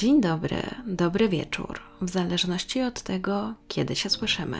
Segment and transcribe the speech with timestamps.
[0.00, 4.58] Dzień dobry, dobry wieczór, w zależności od tego, kiedy się słyszymy.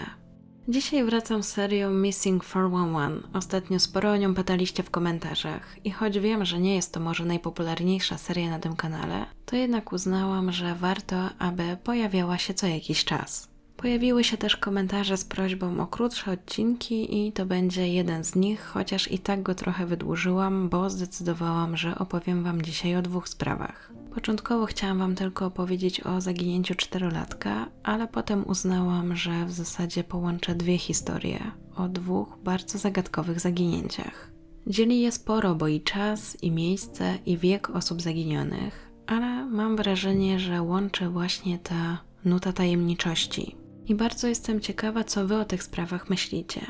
[0.69, 3.29] Dzisiaj wracam z serią Missing 411.
[3.33, 7.25] Ostatnio sporo o nią pytaliście w komentarzach i choć wiem, że nie jest to może
[7.25, 13.05] najpopularniejsza seria na tym kanale, to jednak uznałam, że warto, aby pojawiała się co jakiś
[13.05, 13.49] czas.
[13.77, 18.63] Pojawiły się też komentarze z prośbą o krótsze odcinki i to będzie jeden z nich,
[18.65, 23.93] chociaż i tak go trochę wydłużyłam, bo zdecydowałam, że opowiem Wam dzisiaj o dwóch sprawach.
[24.15, 30.55] Początkowo chciałam Wam tylko opowiedzieć o zaginięciu czterolatka, ale potem uznałam, że w zasadzie połączę
[30.55, 34.31] dwie historie o dwóch bardzo zagadkowych zaginięciach.
[34.67, 40.41] Dzieli je sporo, bo i czas, i miejsce, i wiek osób zaginionych, ale mam wrażenie,
[40.41, 43.57] że łączy właśnie ta nuta tajemniczości.
[43.87, 46.61] I bardzo jestem ciekawa, co Wy o tych sprawach myślicie.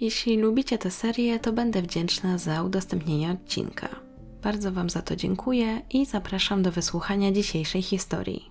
[0.00, 4.07] Jeśli lubicie tę serię, to będę wdzięczna za udostępnienie odcinka.
[4.42, 8.50] Bardzo Wam za to dziękuję i zapraszam do wysłuchania dzisiejszej historii.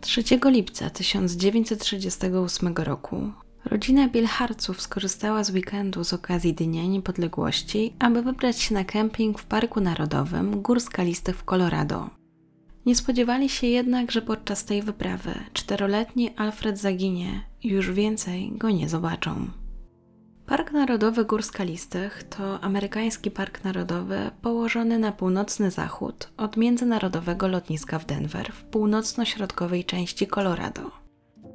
[0.00, 3.32] Trzeciego lipca 1938 roku
[3.80, 9.44] Rodzina Bielharców skorzystała z weekendu z okazji Dnia Niepodległości, aby wybrać się na kemping w
[9.44, 12.10] Parku Narodowym Gór Skalistych w Colorado.
[12.86, 18.70] Nie spodziewali się jednak, że podczas tej wyprawy czteroletni Alfred zaginie i już więcej go
[18.70, 19.46] nie zobaczą.
[20.46, 27.98] Park Narodowy Gór Skalistych to amerykański park narodowy położony na północny zachód od międzynarodowego lotniska
[27.98, 30.99] w Denver w północno-środkowej części Colorado.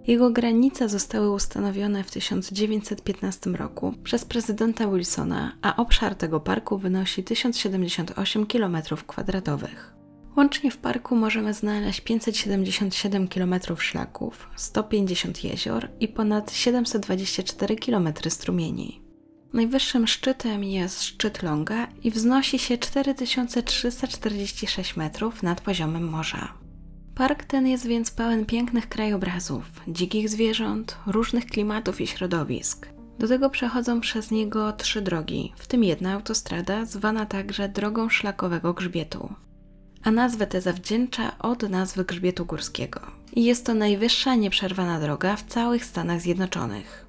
[0.08, 7.24] Jego granice zostały ustanowione w 1915 roku przez prezydenta Wilsona, a obszar tego parku wynosi
[7.24, 9.68] 1078 km2.
[10.38, 19.02] Łącznie w parku możemy znaleźć 577 km szlaków, 150 jezior i ponad 724 km strumieni.
[19.54, 26.65] Najwyższym szczytem jest szczyt Longa i wznosi się 4346 metrów nad poziomem morza.
[27.16, 32.88] Park ten jest więc pełen pięknych krajobrazów, dzikich zwierząt, różnych klimatów i środowisk.
[33.20, 38.74] Do tego przechodzą przez niego trzy drogi, w tym jedna autostrada zwana także drogą szlakowego
[38.74, 39.34] grzbietu.
[40.04, 43.02] A nazwę tę zawdzięcza od nazwy grzbietu górskiego.
[43.34, 47.06] I jest to najwyższa nieprzerwana droga w całych Stanach Zjednoczonych.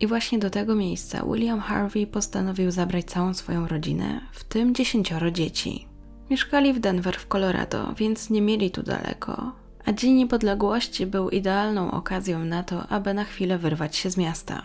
[0.00, 5.30] I właśnie do tego miejsca William Harvey postanowił zabrać całą swoją rodzinę, w tym dziesięcioro
[5.30, 5.91] dzieci.
[6.32, 9.52] Mieszkali w Denver w Colorado, więc nie mieli tu daleko,
[9.84, 14.62] a Dzień Niepodległości był idealną okazją na to, aby na chwilę wyrwać się z miasta.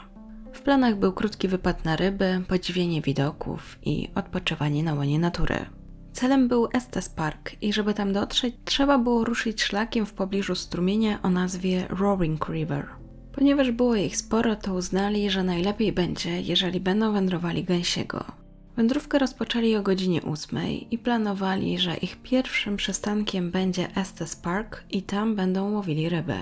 [0.53, 5.66] W planach był krótki wypad na ryby, podziwienie widoków i odpoczywanie na łonie natury.
[6.13, 11.19] Celem był Estes Park i żeby tam dotrzeć, trzeba było ruszyć szlakiem w pobliżu strumienia
[11.23, 12.88] o nazwie Roaring River.
[13.31, 18.46] Ponieważ było ich sporo, to uznali, że najlepiej będzie, jeżeli będą wędrowali gęsiego.
[18.77, 20.59] Wędrówkę rozpoczęli o godzinie 8
[20.91, 26.38] i planowali, że ich pierwszym przystankiem będzie Estes Park i tam będą łowili rybę.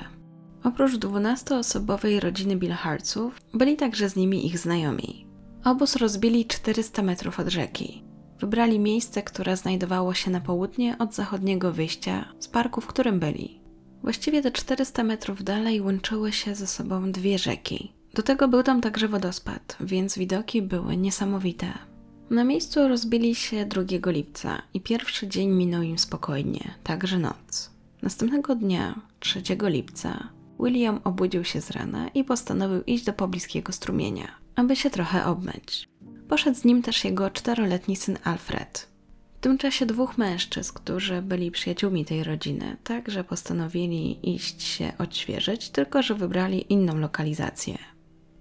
[0.64, 5.28] Oprócz 12-osobowej rodziny Bilharców byli także z nimi ich znajomi.
[5.66, 8.04] Obóz rozbili 400 metrów od rzeki.
[8.40, 13.62] Wybrali miejsce, które znajdowało się na południe od zachodniego wyjścia z parku, w którym byli.
[14.04, 17.94] Właściwie te 400 metrów dalej łączyły się ze sobą dwie rzeki.
[18.14, 21.95] Do tego był tam także wodospad, więc widoki były niesamowite.
[22.30, 27.72] Na miejscu rozbili się 2 lipca i pierwszy dzień minął im spokojnie, także noc.
[28.02, 34.28] Następnego dnia, 3 lipca, William obudził się z rana i postanowił iść do pobliskiego strumienia,
[34.56, 35.90] aby się trochę obmyć.
[36.30, 38.88] Poszedł z nim też jego czteroletni syn Alfred.
[39.34, 45.70] W tym czasie dwóch mężczyzn, którzy byli przyjaciółmi tej rodziny, także postanowili iść się odświeżyć,
[45.70, 47.78] tylko że wybrali inną lokalizację.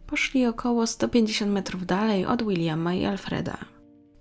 [0.06, 3.73] Poszli około 150 metrów dalej od Williama i Alfreda.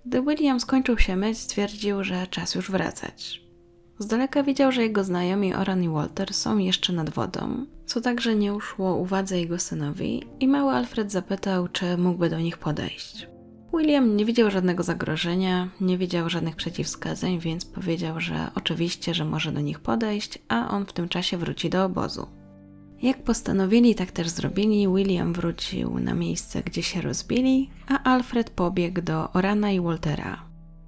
[0.06, 3.42] Gdy William skończył się myć, stwierdził, że czas już wracać.
[3.98, 8.34] Z daleka widział, że jego znajomi Oran i Walter są jeszcze nad wodą, co także
[8.34, 13.28] nie uszło uwadze jego synowi i mały Alfred zapytał, czy mógłby do nich podejść.
[13.74, 19.52] William nie widział żadnego zagrożenia, nie widział żadnych przeciwwskazań, więc powiedział, że oczywiście, że może
[19.52, 22.26] do nich podejść, a on w tym czasie wróci do obozu.
[23.04, 24.88] Jak postanowili, tak też zrobili.
[24.88, 30.42] William wrócił na miejsce, gdzie się rozbili, a Alfred pobiegł do Orana i Waltera.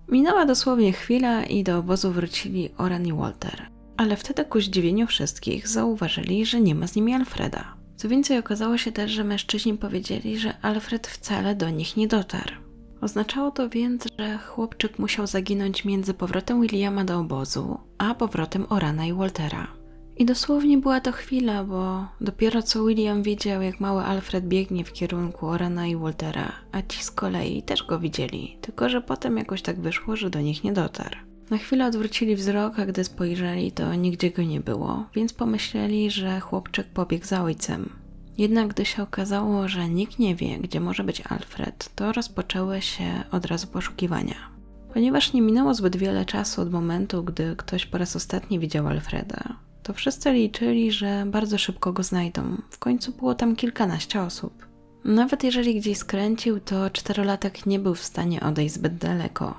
[0.08, 3.66] Minęła dosłownie chwila i do obozu wrócili Oran i Walter.
[3.96, 7.74] Ale wtedy ku zdziwieniu wszystkich zauważyli, że nie ma z nimi Alfreda.
[7.96, 12.54] Co więcej, okazało się też, że mężczyźni powiedzieli, że Alfred wcale do nich nie dotarł.
[13.00, 19.06] Oznaczało to więc, że chłopczyk musiał zaginąć między powrotem Williama do obozu, a powrotem Orana
[19.06, 19.75] i Waltera.
[20.18, 24.92] I dosłownie była to chwila, bo dopiero co William widział, jak mały Alfred biegnie w
[24.92, 29.62] kierunku Orana i Waltera, a ci z kolei też go widzieli, tylko że potem jakoś
[29.62, 31.16] tak wyszło, że do nich nie dotarł.
[31.50, 36.40] Na chwilę odwrócili wzrok, a gdy spojrzeli, to nigdzie go nie było, więc pomyśleli, że
[36.40, 37.92] chłopczyk pobiegł za ojcem.
[38.38, 43.24] Jednak gdy się okazało, że nikt nie wie, gdzie może być Alfred, to rozpoczęły się
[43.30, 44.56] od razu poszukiwania.
[44.94, 49.65] Ponieważ nie minęło zbyt wiele czasu od momentu, gdy ktoś po raz ostatni widział Alfreda,
[49.86, 52.42] to wszyscy liczyli, że bardzo szybko go znajdą.
[52.70, 54.66] W końcu było tam kilkanaście osób.
[55.04, 59.54] Nawet jeżeli gdzieś skręcił, to czterolatek nie był w stanie odejść zbyt daleko.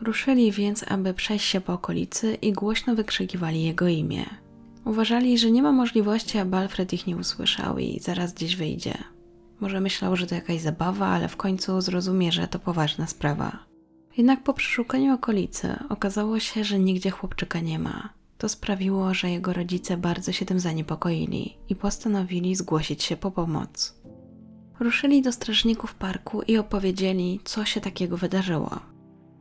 [0.00, 4.24] Ruszyli więc, aby przejść się po okolicy i głośno wykrzykiwali jego imię.
[4.84, 8.94] Uważali, że nie ma możliwości, aby Alfred ich nie usłyszał i zaraz gdzieś wyjdzie.
[9.60, 13.58] Może myślał, że to jakaś zabawa, ale w końcu zrozumie, że to poważna sprawa.
[14.16, 18.17] Jednak po przeszukaniu okolicy okazało się, że nigdzie chłopczyka nie ma.
[18.38, 23.94] To sprawiło, że jego rodzice bardzo się tym zaniepokoili i postanowili zgłosić się po pomoc.
[24.80, 28.80] Ruszyli do strażników parku i opowiedzieli, co się takiego wydarzyło.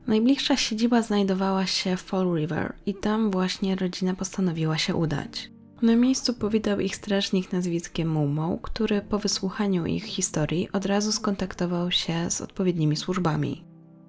[0.07, 5.49] Najbliższa siedziba znajdowała się w Fall River i tam właśnie rodzina postanowiła się udać.
[5.81, 11.91] Na miejscu powitał ich strażnik nazwiskiem Mumo, który po wysłuchaniu ich historii od razu skontaktował
[11.91, 13.63] się z odpowiednimi służbami.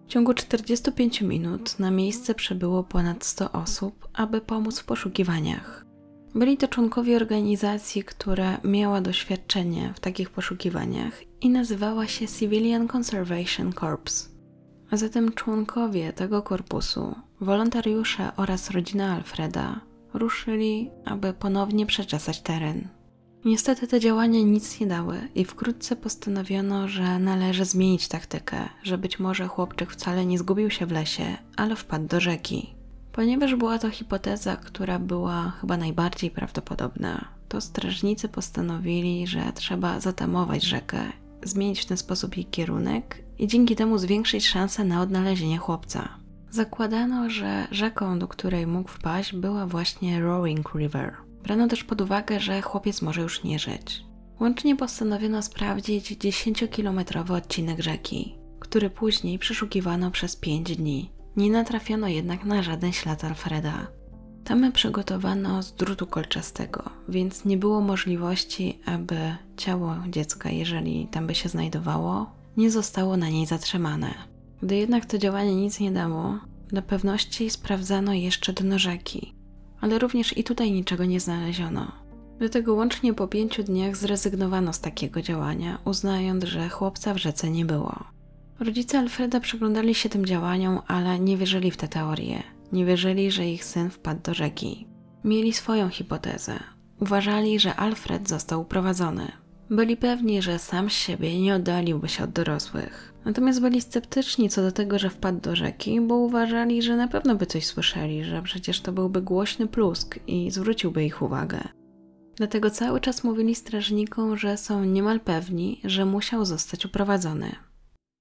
[0.09, 5.87] W ciągu 45 minut na miejsce przybyło ponad 100 osób, aby pomóc w poszukiwaniach.
[6.35, 13.73] Byli to członkowie organizacji, która miała doświadczenie w takich poszukiwaniach i nazywała się Civilian Conservation
[13.73, 14.31] Corps.
[14.91, 19.81] A zatem członkowie tego korpusu, wolontariusze oraz rodzina Alfreda
[20.15, 22.89] ruszyli, aby ponownie przeczesać teren.
[23.45, 29.19] Niestety te działania nic nie dały i wkrótce postanowiono, że należy zmienić taktykę, że być
[29.19, 32.75] może chłopczyk wcale nie zgubił się w lesie, ale wpadł do rzeki.
[33.13, 40.63] Ponieważ była to hipoteza, która była chyba najbardziej prawdopodobna, to strażnicy postanowili, że trzeba zatamować
[40.63, 40.99] rzekę,
[41.43, 46.09] zmienić w ten sposób jej kierunek i dzięki temu zwiększyć szanse na odnalezienie chłopca.
[46.51, 51.28] Zakładano, że rzeką, do której mógł wpaść, była właśnie Roaring River.
[51.43, 54.05] Brano też pod uwagę, że chłopiec może już nie żyć.
[54.41, 61.13] Łącznie postanowiono sprawdzić 10-kilometrowy odcinek rzeki, który później przeszukiwano przez 5 dni.
[61.37, 63.87] Nie natrafiono jednak na żaden ślad Alfreda.
[64.45, 71.35] Tamy przygotowano z drutu kolczastego, więc nie było możliwości, aby ciało dziecka, jeżeli tam by
[71.35, 74.15] się znajdowało, nie zostało na niej zatrzymane.
[74.63, 76.39] Gdy jednak to działanie nic nie dało,
[76.69, 79.35] dla pewności sprawdzano jeszcze dno rzeki,
[79.81, 81.93] ale również i tutaj niczego nie znaleziono.
[82.39, 87.65] Dlatego łącznie po pięciu dniach zrezygnowano z takiego działania, uznając, że chłopca w rzece nie
[87.65, 88.05] było.
[88.61, 92.43] Rodzice Alfreda przyglądali się tym działaniom, ale nie wierzyli w te teorie.
[92.73, 94.87] Nie wierzyli, że ich syn wpadł do rzeki.
[95.25, 96.61] Mieli swoją hipotezę.
[97.01, 99.33] Uważali, że Alfred został uprowadzony.
[99.71, 103.15] Byli pewni, że sam siebie nie oddaliłby się od dorosłych.
[103.25, 107.35] Natomiast byli sceptyczni co do tego, że wpadł do rzeki, bo uważali, że na pewno
[107.35, 111.61] by coś słyszeli, że przecież to byłby głośny plusk i zwróciłby ich uwagę.
[112.37, 117.57] Dlatego cały czas mówili strażnikom, że są niemal pewni, że musiał zostać uprowadzony.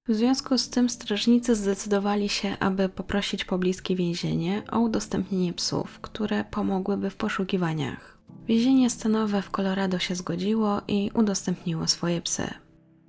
[0.08, 6.44] W związku z tym strażnicy zdecydowali się, aby poprosić pobliskie więzienie o udostępnienie psów, które
[6.44, 8.17] pomogłyby w poszukiwaniach.
[8.48, 12.42] Więzienie stanowe w Colorado się zgodziło i udostępniło swoje psy.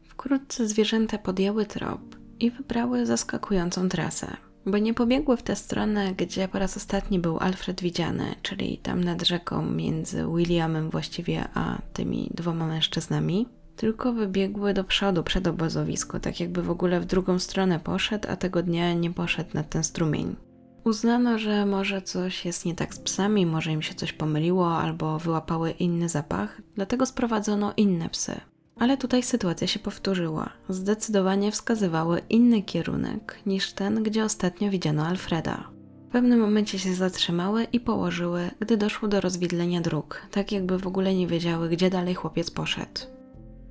[0.03, 2.01] Wkrótce zwierzęta podjęły trop
[2.39, 7.38] i wybrały zaskakującą trasę, bo nie pobiegły w tę stronę, gdzie po raz ostatni był
[7.39, 14.74] Alfred widziany, czyli tam nad rzeką między Williamem właściwie a tymi dwoma mężczyznami, tylko wybiegły
[14.74, 18.93] do przodu przed obozowisko, tak jakby w ogóle w drugą stronę poszedł, a tego dnia
[18.93, 20.49] nie poszedł na ten strumień.
[20.83, 25.19] Uznano, że może coś jest nie tak z psami, może im się coś pomyliło albo
[25.19, 28.41] wyłapały inny zapach, dlatego sprowadzono inne psy.
[28.79, 30.50] Ale tutaj sytuacja się powtórzyła.
[30.69, 35.69] Zdecydowanie wskazywały inny kierunek niż ten, gdzie ostatnio widziano Alfreda.
[36.09, 40.88] W pewnym momencie się zatrzymały i położyły, gdy doszło do rozwidlenia dróg, tak jakby w
[40.88, 43.18] ogóle nie wiedziały, gdzie dalej chłopiec poszedł.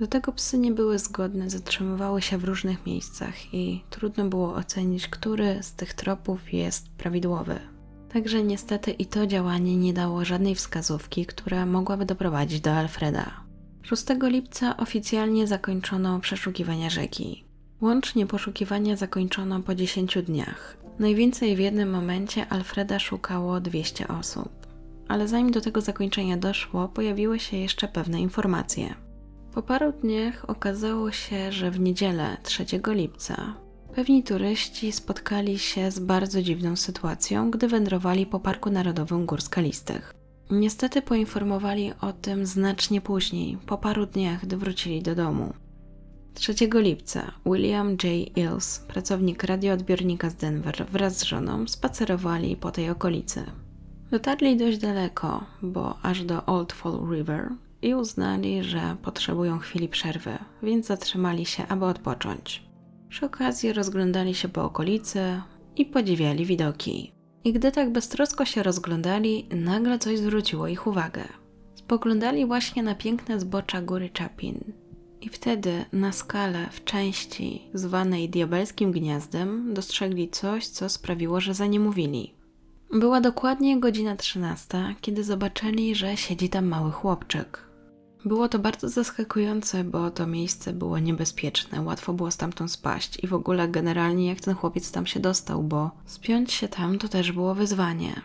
[0.01, 5.09] Do tego psy nie były zgodne, zatrzymywały się w różnych miejscach i trudno było ocenić,
[5.09, 7.59] który z tych tropów jest prawidłowy.
[8.13, 13.31] Także niestety i to działanie nie dało żadnej wskazówki, która mogłaby doprowadzić do Alfreda.
[13.83, 17.45] 6 lipca oficjalnie zakończono przeszukiwania rzeki.
[17.81, 20.77] Łącznie poszukiwania zakończono po 10 dniach.
[20.99, 24.67] Najwięcej w jednym momencie Alfreda szukało 200 osób.
[25.09, 29.08] Ale zanim do tego zakończenia doszło, pojawiły się jeszcze pewne informacje.
[29.59, 33.55] Po paru dniach okazało się, że w niedzielę 3 lipca
[33.95, 40.15] pewni turyści spotkali się z bardzo dziwną sytuacją, gdy wędrowali po Parku Narodowym Gór Skalistych.
[40.51, 45.53] Niestety poinformowali o tym znacznie później, po paru dniach, gdy wrócili do domu.
[46.35, 48.05] 3 lipca William J.
[48.37, 53.45] Ills, pracownik radioodbiornika z Denver, wraz z żoną spacerowali po tej okolicy.
[54.11, 57.49] Dotarli dość daleko, bo aż do Old Fall River
[57.83, 62.63] i uznali, że potrzebują chwili przerwy, więc zatrzymali się, aby odpocząć.
[63.09, 65.43] Przy okazji rozglądali się po okolicy
[65.77, 67.13] i podziwiali widoki.
[67.45, 71.25] I gdy tak beztrosko się rozglądali, nagle coś zwróciło ich uwagę.
[71.75, 74.73] Spoglądali właśnie na piękne zbocza góry Chapin.
[75.21, 81.67] I wtedy na skale w części zwanej diabelskim gniazdem dostrzegli coś, co sprawiło, że za
[81.67, 82.35] mówili.
[82.93, 87.68] Była dokładnie godzina 13, kiedy zobaczyli, że siedzi tam mały chłopczyk.
[88.25, 93.35] Było to bardzo zaskakujące, bo to miejsce było niebezpieczne, łatwo było stamtąd spaść i w
[93.35, 97.55] ogóle generalnie jak ten chłopiec tam się dostał, bo spiąć się tam to też było
[97.55, 98.23] wyzwanie.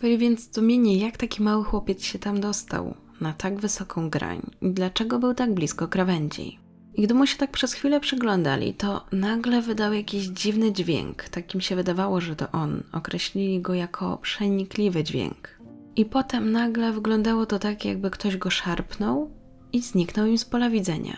[0.00, 4.70] Byli więc zdumieni, jak taki mały chłopiec się tam dostał, na tak wysoką grań i
[4.70, 6.58] dlaczego był tak blisko krawędzi.
[6.94, 11.22] I gdy mu się tak przez chwilę przyglądali, to nagle wydał jakiś dziwny dźwięk.
[11.22, 12.82] Takim się wydawało, że to on.
[12.92, 15.48] Określili go jako przenikliwy dźwięk.
[15.96, 19.30] I potem nagle wyglądało to tak, jakby ktoś go szarpnął
[19.72, 21.16] i zniknął im z pola widzenia.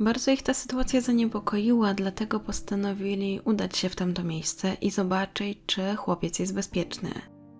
[0.00, 5.96] Bardzo ich ta sytuacja zaniepokoiła, dlatego postanowili udać się w tamto miejsce i zobaczyć, czy
[5.96, 7.10] chłopiec jest bezpieczny.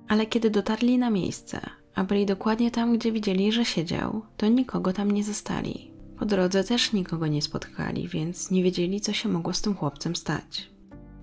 [0.08, 1.60] Ale kiedy dotarli na miejsce,
[1.94, 5.90] a byli dokładnie tam, gdzie widzieli, że siedział, to nikogo tam nie zostali.
[6.18, 10.16] Po drodze też nikogo nie spotkali, więc nie wiedzieli, co się mogło z tym chłopcem
[10.16, 10.70] stać.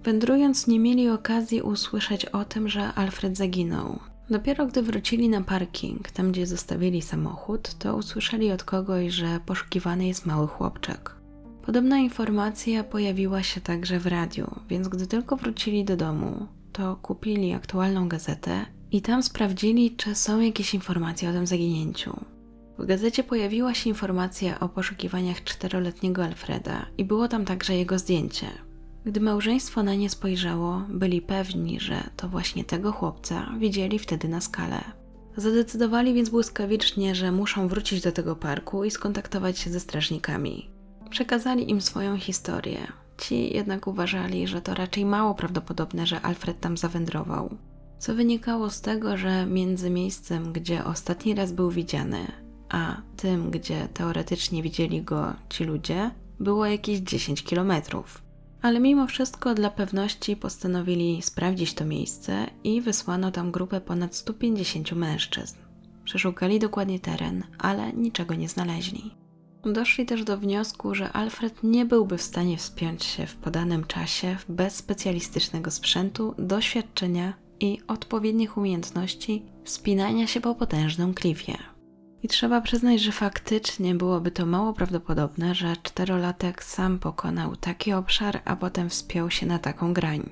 [0.04, 4.00] Wędrując, nie mieli okazji usłyszeć o tym, że Alfred zaginął,
[4.32, 10.08] Dopiero gdy wrócili na parking, tam gdzie zostawili samochód, to usłyszeli od kogoś, że poszukiwany
[10.08, 11.16] jest mały chłopczak.
[11.66, 17.54] Podobna informacja pojawiła się także w radiu, więc gdy tylko wrócili do domu, to kupili
[17.54, 22.20] aktualną gazetę i tam sprawdzili, czy są jakieś informacje o tym zaginięciu.
[22.80, 28.48] W gazecie pojawiła się informacja o poszukiwaniach czteroletniego Alfreda i było tam także jego zdjęcie.
[29.06, 34.42] Gdy małżeństwo na nie spojrzało, byli pewni, że to właśnie tego chłopca widzieli wtedy na
[34.42, 34.84] skale.
[35.38, 40.70] Zadecydowali więc błyskawicznie, że muszą wrócić do tego parku i skontaktować się ze strażnikami.
[41.10, 42.88] Przekazali im swoją historię.
[43.18, 47.58] Ci jednak uważali, że to raczej mało prawdopodobne, że Alfred tam zawędrował.
[48.00, 52.28] Co wynikało z tego, że między miejscem, gdzie ostatni raz był widziany,
[52.70, 58.31] a tym, gdzie teoretycznie widzieli go ci ludzie, było jakieś 10 kilometrów.
[58.62, 64.92] Ale mimo wszystko dla pewności postanowili sprawdzić to miejsce i wysłano tam grupę ponad 150
[64.92, 65.58] mężczyzn.
[66.04, 69.12] Przeszukali dokładnie teren, ale niczego nie znaleźli.
[69.64, 74.38] Doszli też do wniosku, że Alfred nie byłby w stanie wspiąć się w podanym czasie
[74.50, 81.71] bez specjalistycznego sprzętu, doświadczenia i odpowiednich umiejętności wspinania się po potężnym klifie.
[82.24, 88.42] I trzeba przyznać, że faktycznie byłoby to mało prawdopodobne, że czterolatek sam pokonał taki obszar,
[88.46, 90.30] a potem wspiął się na taką grań.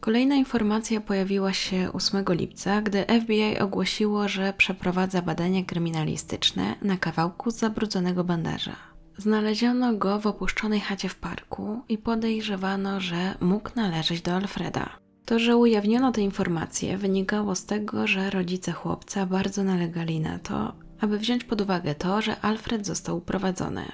[0.00, 7.50] Kolejna informacja pojawiła się 8 lipca, gdy FBI ogłosiło, że przeprowadza badania kryminalistyczne na kawałku
[7.50, 8.76] zabrudzonego bandaża.
[9.16, 14.88] Znaleziono go w opuszczonej chacie w parku i podejrzewano, że mógł należeć do Alfreda.
[15.24, 20.72] To, że ujawniono te informacje, wynikało z tego, że rodzice chłopca bardzo nalegali na to,
[21.00, 23.84] aby wziąć pod uwagę to, że Alfred został uprowadzony.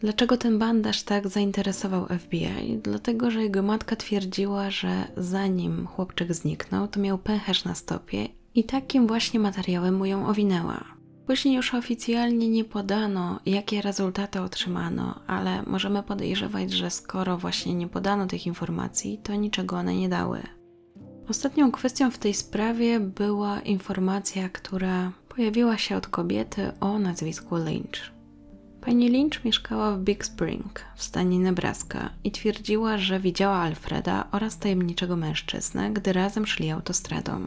[0.00, 2.78] Dlaczego ten bandaż tak zainteresował FBI?
[2.82, 8.64] Dlatego, że jego matka twierdziła, że zanim chłopczyk zniknął, to miał pęcherz na stopie i
[8.64, 10.84] takim właśnie materiałem mu ją owinęła.
[11.26, 17.88] Później już oficjalnie nie podano, jakie rezultaty otrzymano, ale możemy podejrzewać, że skoro właśnie nie
[17.88, 20.42] podano tych informacji, to niczego one nie dały.
[21.28, 28.12] Ostatnią kwestią w tej sprawie była informacja, która pojawiła się od kobiety o nazwisku Lynch.
[28.80, 34.58] Pani Lynch mieszkała w Big Spring w stanie Nebraska i twierdziła, że widziała Alfreda oraz
[34.58, 37.46] tajemniczego mężczyznę, gdy razem szli autostradą.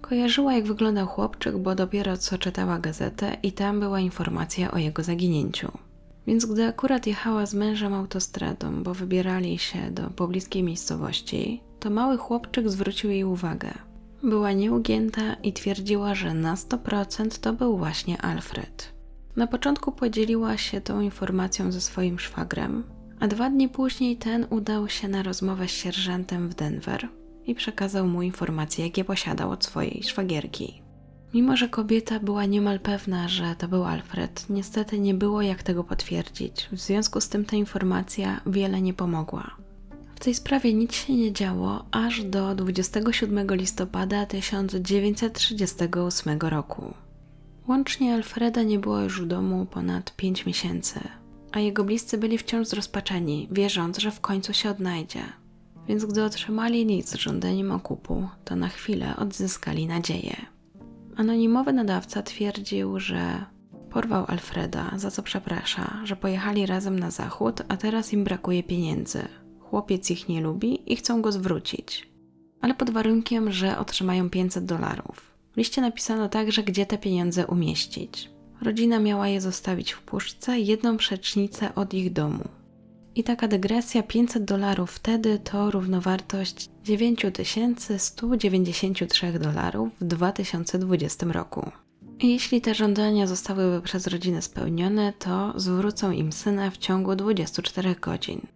[0.00, 5.02] Kojarzyła, jak wyglądał chłopczyk, bo dopiero co czytała gazetę i tam była informacja o jego
[5.02, 5.72] zaginięciu.
[6.26, 12.16] Więc gdy akurat jechała z mężem autostradą, bo wybierali się do pobliskiej miejscowości, to mały
[12.18, 13.74] chłopczyk zwrócił jej uwagę.
[14.24, 18.94] Była nieugięta i twierdziła, że na 100% to był właśnie Alfred.
[19.36, 22.84] Na początku podzieliła się tą informacją ze swoim szwagrem,
[23.20, 27.08] a dwa dni później ten udał się na rozmowę z sierżantem w Denver
[27.46, 30.82] i przekazał mu informacje, jakie posiadał od swojej szwagierki.
[31.34, 35.84] Mimo, że kobieta była niemal pewna, że to był Alfred, niestety nie było jak tego
[35.84, 36.68] potwierdzić.
[36.72, 39.56] W związku z tym ta informacja wiele nie pomogła.
[40.14, 46.94] W tej sprawie nic się nie działo aż do 27 listopada 1938 roku.
[47.68, 51.00] Łącznie Alfreda nie było już w domu ponad 5 miesięcy,
[51.52, 55.22] a jego bliscy byli wciąż zrozpaczeni, wierząc, że w końcu się odnajdzie.
[55.88, 60.36] Więc gdy otrzymali list z żądaniem okupu, to na chwilę odzyskali nadzieję.
[61.16, 63.44] Anonimowy nadawca twierdził, że
[63.90, 69.28] porwał Alfreda, za co przeprasza, że pojechali razem na zachód, a teraz im brakuje pieniędzy.
[69.74, 72.08] Chłopiec ich nie lubi i chcą go zwrócić.
[72.60, 75.34] Ale pod warunkiem, że otrzymają 500 dolarów.
[75.52, 78.30] W liście napisano także, gdzie te pieniądze umieścić.
[78.62, 82.44] Rodzina miała je zostawić w puszce, jedną przecznicę od ich domu.
[83.14, 91.70] I taka dygresja 500 dolarów wtedy to równowartość 9193 dolarów w 2020 roku.
[92.20, 97.94] I jeśli te żądania zostałyby przez rodzinę spełnione, to zwrócą im syna w ciągu 24
[97.94, 98.53] godzin.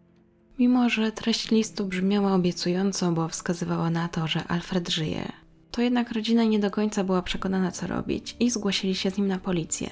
[0.59, 5.33] Mimo, że treść listu brzmiała obiecująco, bo wskazywała na to, że Alfred żyje,
[5.71, 9.27] to jednak rodzina nie do końca była przekonana, co robić i zgłosili się z nim
[9.27, 9.91] na policję.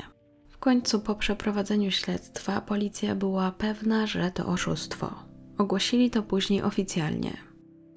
[0.49, 5.15] W końcu, po przeprowadzeniu śledztwa, policja była pewna, że to oszustwo.
[5.59, 7.37] Ogłosili to później oficjalnie.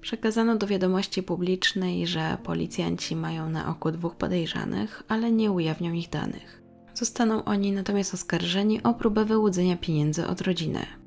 [0.00, 6.10] Przekazano do wiadomości publicznej, że policjanci mają na oku dwóch podejrzanych, ale nie ujawnią ich
[6.10, 6.62] danych.
[6.94, 10.99] Zostaną oni natomiast oskarżeni o próbę wyłudzenia pieniędzy od rodziny.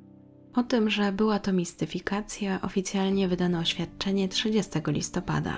[0.55, 5.57] O tym, że była to mistyfikacja, oficjalnie wydano oświadczenie 30 listopada.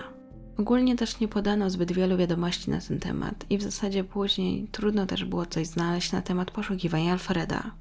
[0.57, 5.05] Ogólnie też nie podano zbyt wielu wiadomości na ten temat i w zasadzie później trudno
[5.05, 7.71] też było coś znaleźć na temat poszukiwania Alfreda.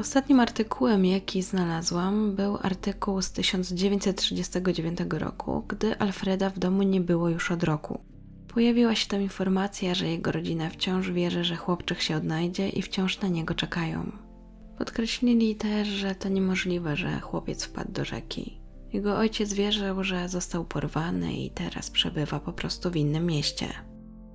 [0.00, 7.28] Ostatnim artykułem, jaki znalazłam, był artykuł z 1939 roku, gdy Alfreda w domu nie było
[7.28, 8.00] już od roku.
[8.48, 13.20] Pojawiła się tam informacja, że jego rodzina wciąż wierzy, że chłopczyk się odnajdzie i wciąż
[13.20, 14.31] na niego czekają.
[14.78, 18.60] Podkreślili też, że to niemożliwe, że chłopiec wpadł do rzeki.
[18.92, 23.66] Jego ojciec wierzył, że został porwany i teraz przebywa po prostu w innym mieście.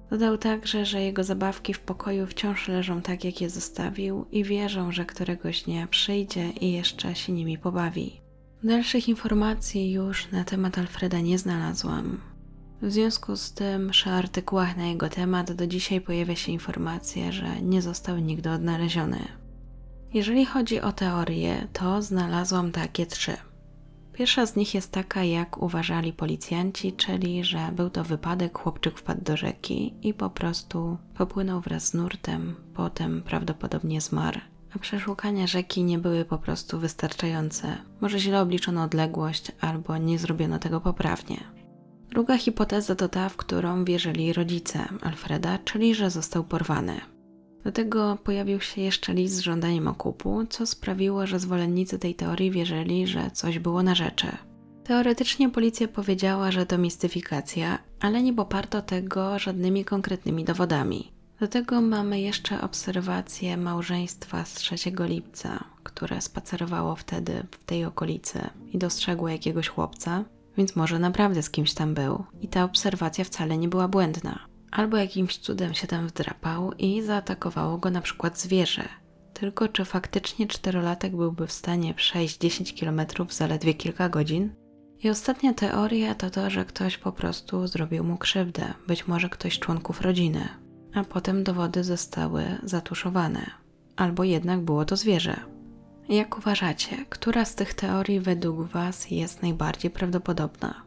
[0.10, 4.92] Dodał także, że jego zabawki w pokoju wciąż leżą tak, jak je zostawił i wierzą,
[4.92, 8.22] że któregoś dnia przyjdzie i jeszcze się nimi pobawi.
[8.64, 12.22] Dalszych informacji już na temat Alfreda nie znalazłam.
[12.82, 17.62] W związku z tym, przy artykułach na jego temat do dzisiaj pojawia się informacja, że
[17.62, 19.20] nie został nigdy odnaleziony.
[20.14, 23.38] Jeżeli chodzi o teorie, to znalazłam takie trzy.
[24.14, 29.24] Pierwsza z nich jest taka, jak uważali policjanci, czyli że był to wypadek, chłopczyk wpadł
[29.24, 34.40] do rzeki i po prostu popłynął wraz z nurtem, potem prawdopodobnie zmarł.
[34.76, 37.78] A przeszukania rzeki nie były po prostu wystarczające.
[38.02, 41.38] Może źle obliczono odległość, albo nie zrobiono tego poprawnie.
[42.10, 47.02] Druga hipoteza to ta, w którą wierzyli rodzice Alfreda, czyli że został porwany.
[47.68, 52.52] Do tego pojawił się jeszcze list z żądaniem okupu, co sprawiło, że zwolennicy tej teorii
[52.52, 54.28] wierzyli, że coś było na rzeczy.
[54.84, 61.12] Teoretycznie policja powiedziała, że to mistyfikacja, ale nie poparto tego żadnymi konkretnymi dowodami.
[61.40, 68.40] Do tego mamy jeszcze obserwację małżeństwa z 3 lipca, które spacerowało wtedy w tej okolicy
[68.74, 70.24] i dostrzegło jakiegoś chłopca,
[70.58, 72.24] więc może naprawdę z kimś tam był.
[72.42, 77.78] I ta obserwacja wcale nie była błędna albo jakimś cudem się tam wdrapał i zaatakowało
[77.78, 78.84] go na przykład zwierzę.
[79.34, 84.56] Tylko czy faktycznie czterolatek byłby w stanie przejść 10 km zaledwie kilka godzin?
[85.04, 89.56] I ostatnia teoria to to, że ktoś po prostu zrobił mu krzywdę, być może ktoś
[89.56, 90.48] z członków rodziny,
[90.94, 93.52] a potem dowody zostały zatuszowane,
[93.96, 95.40] albo jednak było to zwierzę.
[96.10, 100.87] Jak uważacie, która z tych teorii według Was jest najbardziej prawdopodobna?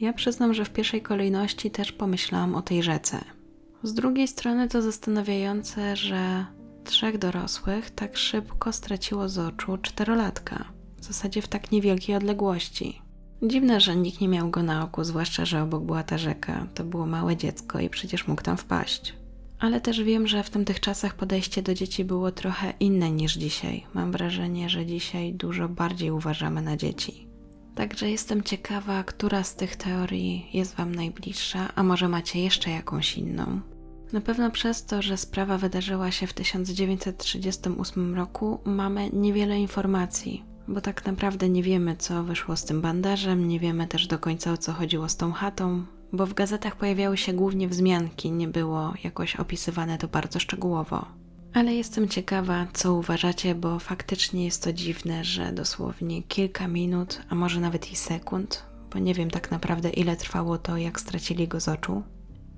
[0.00, 3.24] Ja przyznam, że w pierwszej kolejności też pomyślałam o tej rzece.
[3.82, 6.46] Z drugiej strony to zastanawiające, że
[6.84, 10.64] trzech dorosłych tak szybko straciło z oczu czterolatka,
[10.96, 13.02] w zasadzie w tak niewielkiej odległości.
[13.42, 16.66] Dziwne, że nikt nie miał go na oku, zwłaszcza, że obok była ta rzeka.
[16.74, 19.14] To było małe dziecko i przecież mógł tam wpaść.
[19.58, 23.86] Ale też wiem, że w tamtych czasach podejście do dzieci było trochę inne niż dzisiaj.
[23.94, 27.29] Mam wrażenie, że dzisiaj dużo bardziej uważamy na dzieci.
[27.80, 33.18] Także jestem ciekawa, która z tych teorii jest Wam najbliższa, a może macie jeszcze jakąś
[33.18, 33.60] inną.
[34.12, 40.80] Na pewno przez to, że sprawa wydarzyła się w 1938 roku, mamy niewiele informacji, bo
[40.80, 44.56] tak naprawdę nie wiemy, co wyszło z tym bandażem, nie wiemy też do końca o
[44.56, 49.36] co chodziło z tą chatą, bo w gazetach pojawiały się głównie wzmianki, nie było jakoś
[49.36, 51.19] opisywane to bardzo szczegółowo.
[51.54, 57.34] Ale jestem ciekawa, co uważacie, bo faktycznie jest to dziwne, że dosłownie kilka minut, a
[57.34, 61.60] może nawet i sekund, bo nie wiem tak naprawdę ile trwało to, jak stracili go
[61.60, 62.02] z oczu.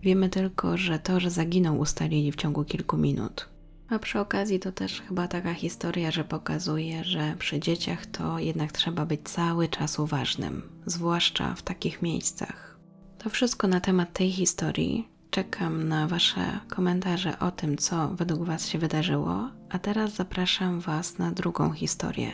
[0.00, 3.48] Wiemy tylko, że to, że zaginął, ustalili w ciągu kilku minut.
[3.88, 8.72] A przy okazji to też chyba taka historia, że pokazuje, że przy dzieciach to jednak
[8.72, 12.78] trzeba być cały czas uważnym, zwłaszcza w takich miejscach.
[13.18, 15.11] To wszystko na temat tej historii.
[15.32, 21.18] Czekam na Wasze komentarze o tym, co według Was się wydarzyło, a teraz zapraszam Was
[21.18, 22.32] na drugą historię.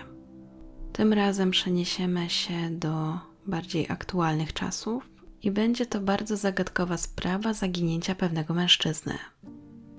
[0.93, 5.11] Tym razem przeniesiemy się do bardziej aktualnych czasów
[5.43, 9.15] i będzie to bardzo zagadkowa sprawa zaginięcia pewnego mężczyzny.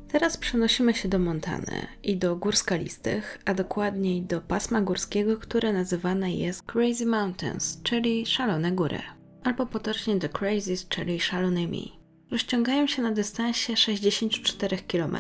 [0.08, 5.74] Teraz przenosimy się do Montany i do gór skalistych, a dokładniej do pasma górskiego, które
[5.74, 9.00] nazywane jest Crazy Mountains, czyli Szalone Góry,
[9.44, 11.99] albo potocznie The Crazies, czyli Szalonymi.
[12.32, 15.18] Rozciągają się na dystansie 64 km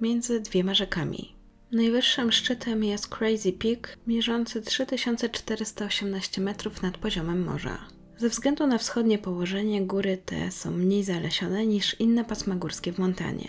[0.00, 1.34] między dwiema rzekami.
[1.72, 7.78] Najwyższym szczytem jest Crazy Peak, mierzący 3418 metrów nad poziomem morza.
[8.16, 12.98] Ze względu na wschodnie położenie góry te są mniej zalesione niż inne pasma górskie w
[12.98, 13.48] Montanie.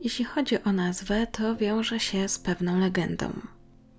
[0.00, 3.32] Jeśli chodzi o nazwę, to wiąże się z pewną legendą.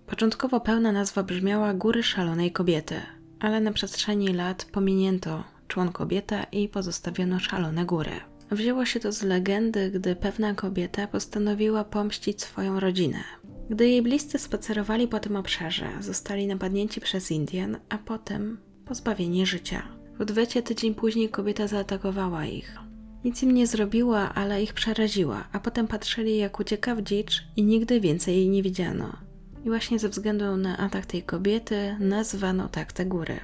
[0.07, 3.01] Początkowo pełna nazwa brzmiała Góry Szalonej Kobiety,
[3.39, 8.11] ale na przestrzeni lat pominięto człon kobieta i pozostawiono szalone góry.
[8.51, 13.23] Wzięło się to z legendy, gdy pewna kobieta postanowiła pomścić swoją rodzinę.
[13.69, 19.83] Gdy jej bliscy spacerowali po tym obszarze, zostali napadnięci przez Indian, a potem pozbawieni życia.
[20.17, 22.77] W odwecie tydzień później kobieta zaatakowała ich.
[23.23, 27.63] Nic im nie zrobiła, ale ich przeraziła, a potem patrzyli jak ucieka w dzicz i
[27.63, 29.17] nigdy więcej jej nie widziano.
[29.65, 33.39] I właśnie ze względu na atak tej kobiety nazwano tak te góry.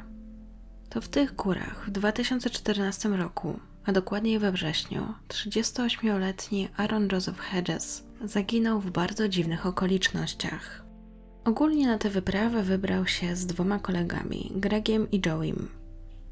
[0.95, 8.03] To w tych górach w 2014 roku, a dokładniej we wrześniu, 38-letni Aaron Joseph Hedges
[8.23, 10.83] zaginął w bardzo dziwnych okolicznościach.
[11.45, 15.69] Ogólnie na tę wyprawę wybrał się z dwoma kolegami, Gregiem i Joeym.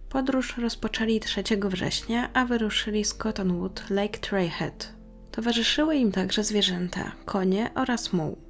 [0.10, 4.93] Podróż rozpoczęli 3 września, a wyruszyli z Cottonwood Lake Trailhead.
[5.32, 8.42] Towarzyszyły im także zwierzęta, konie oraz muł.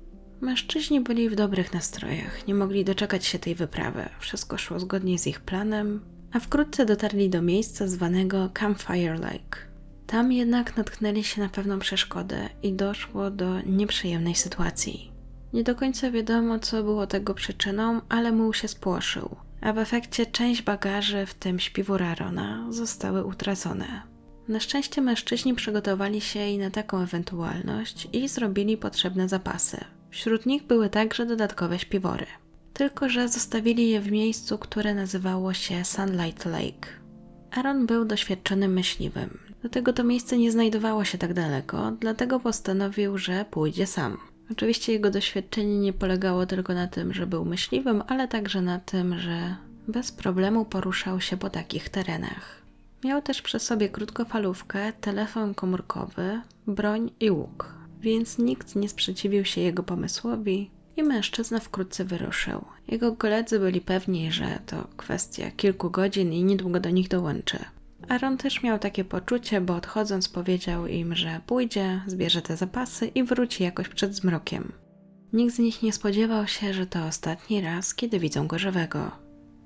[0.43, 4.09] Mężczyźni byli w dobrych nastrojach, nie mogli doczekać się tej wyprawy.
[4.19, 6.01] Wszystko szło zgodnie z ich planem,
[6.33, 9.57] a wkrótce dotarli do miejsca zwanego Campfire Lake.
[10.07, 15.11] Tam jednak natknęli się na pewną przeszkodę i doszło do nieprzyjemnej sytuacji.
[15.53, 20.25] Nie do końca wiadomo, co było tego przyczyną, ale muł się spłoszył, a w efekcie
[20.25, 24.01] część bagaży, w tym śpiwór Arona, zostały utracone.
[24.47, 29.85] Na szczęście mężczyźni przygotowali się i na taką ewentualność i zrobili potrzebne zapasy.
[30.13, 32.25] Wśród nich były także dodatkowe śpiwory.
[32.73, 36.89] Tylko, że zostawili je w miejscu, które nazywało się Sunlight Lake.
[37.51, 39.39] Aaron był doświadczonym myśliwym.
[39.61, 44.17] Dlatego to miejsce nie znajdowało się tak daleko, dlatego postanowił, że pójdzie sam.
[44.51, 49.19] Oczywiście jego doświadczenie nie polegało tylko na tym, że był myśliwym, ale także na tym,
[49.19, 49.55] że
[49.87, 52.61] bez problemu poruszał się po takich terenach.
[53.03, 59.61] Miał też przy sobie krótkofalówkę, telefon komórkowy, broń i łuk, więc nikt nie sprzeciwił się
[59.61, 62.65] jego pomysłowi i mężczyzna wkrótce wyruszył.
[62.87, 67.59] Jego koledzy byli pewni, że to kwestia kilku godzin i niedługo do nich dołączy.
[68.09, 73.23] Aaron też miał takie poczucie, bo odchodząc powiedział im, że pójdzie, zbierze te zapasy i
[73.23, 74.71] wróci jakoś przed zmrokiem.
[75.33, 79.11] Nikt z nich nie spodziewał się, że to ostatni raz, kiedy widzą go żywego.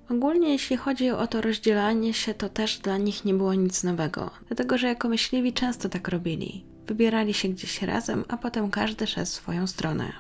[0.10, 4.32] Ogólnie jeśli chodzi o to rozdzielanie się, to też dla nich nie było nic nowego,
[4.48, 6.66] dlatego że jako myśliwi często tak robili.
[6.88, 10.14] Wybierali się gdzieś razem, a potem każdy szedł swoją stronę.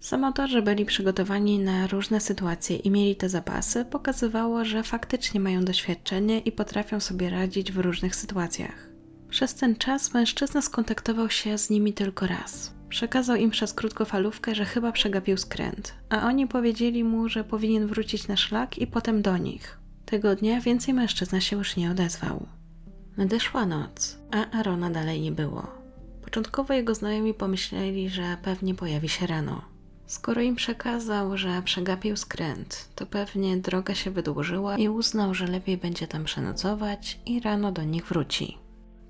[0.00, 5.40] Samo to, że byli przygotowani na różne sytuacje i mieli te zapasy, pokazywało, że faktycznie
[5.40, 8.88] mają doświadczenie i potrafią sobie radzić w różnych sytuacjach.
[9.28, 12.74] Przez ten czas mężczyzna skontaktował się z nimi tylko raz.
[12.88, 18.28] Przekazał im przez krótkofalówkę, że chyba przegapił skręt, a oni powiedzieli mu, że powinien wrócić
[18.28, 19.78] na szlak i potem do nich.
[20.04, 22.46] Tego dnia więcej mężczyzna się już nie odezwał.
[23.16, 25.83] Nadeszła noc, a Arona dalej nie było.
[26.34, 29.62] Początkowo jego znajomi pomyśleli, że pewnie pojawi się rano.
[30.06, 35.76] Skoro im przekazał, że przegapił skręt, to pewnie droga się wydłużyła i uznał, że lepiej
[35.76, 38.58] będzie tam przenocować i rano do nich wróci.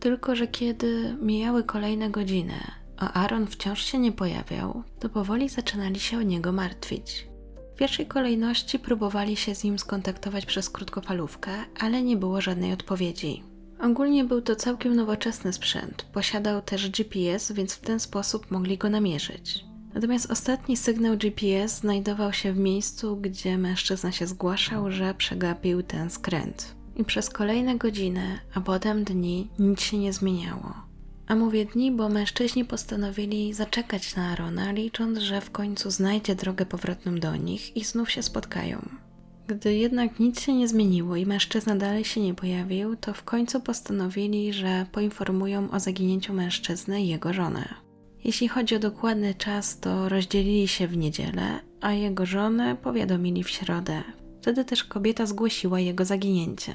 [0.00, 2.60] Tylko, że kiedy mijały kolejne godziny,
[2.96, 7.28] a Aaron wciąż się nie pojawiał, to powoli zaczynali się o niego martwić.
[7.74, 13.53] W pierwszej kolejności próbowali się z nim skontaktować przez krótkofalówkę, ale nie było żadnej odpowiedzi.
[13.84, 18.90] Ogólnie był to całkiem nowoczesny sprzęt, posiadał też GPS, więc w ten sposób mogli go
[18.90, 19.64] namierzyć.
[19.94, 26.10] Natomiast ostatni sygnał GPS znajdował się w miejscu, gdzie mężczyzna się zgłaszał, że przegapił ten
[26.10, 26.74] skręt.
[26.96, 30.74] I przez kolejne godziny, a potem dni nic się nie zmieniało.
[31.26, 36.66] A mówię dni, bo mężczyźni postanowili zaczekać na Arona, licząc, że w końcu znajdzie drogę
[36.66, 38.88] powrotną do nich i znów się spotkają.
[39.46, 43.60] Gdy jednak nic się nie zmieniło i mężczyzna dalej się nie pojawił, to w końcu
[43.60, 47.64] postanowili, że poinformują o zaginięciu mężczyzny i jego żonę.
[48.24, 53.50] Jeśli chodzi o dokładny czas, to rozdzielili się w niedzielę, a jego żonę powiadomili w
[53.50, 54.02] środę.
[54.40, 56.74] Wtedy też kobieta zgłosiła jego zaginięcie.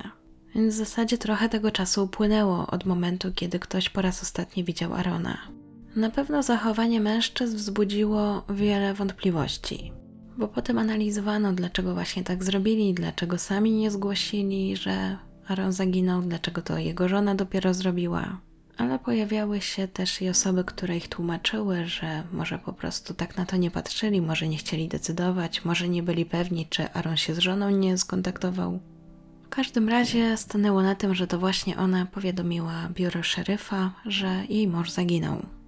[0.55, 4.93] Więc w zasadzie trochę tego czasu upłynęło od momentu, kiedy ktoś po raz ostatni widział
[4.93, 5.37] Arona.
[5.95, 9.93] Na pewno zachowanie mężczyzn wzbudziło wiele wątpliwości,
[10.39, 16.61] bo potem analizowano, dlaczego właśnie tak zrobili, dlaczego sami nie zgłosili, że Aaron zaginął, dlaczego
[16.61, 18.37] to jego żona dopiero zrobiła.
[18.77, 23.45] Ale pojawiały się też i osoby, które ich tłumaczyły, że może po prostu tak na
[23.45, 27.39] to nie patrzyli, może nie chcieli decydować, może nie byli pewni, czy Aaron się z
[27.39, 28.79] żoną nie skontaktował.
[29.43, 34.67] W każdym razie stanęło na tym, że to właśnie ona powiadomiła biuro szeryfa, że jej
[34.67, 35.58] mąż zaginął.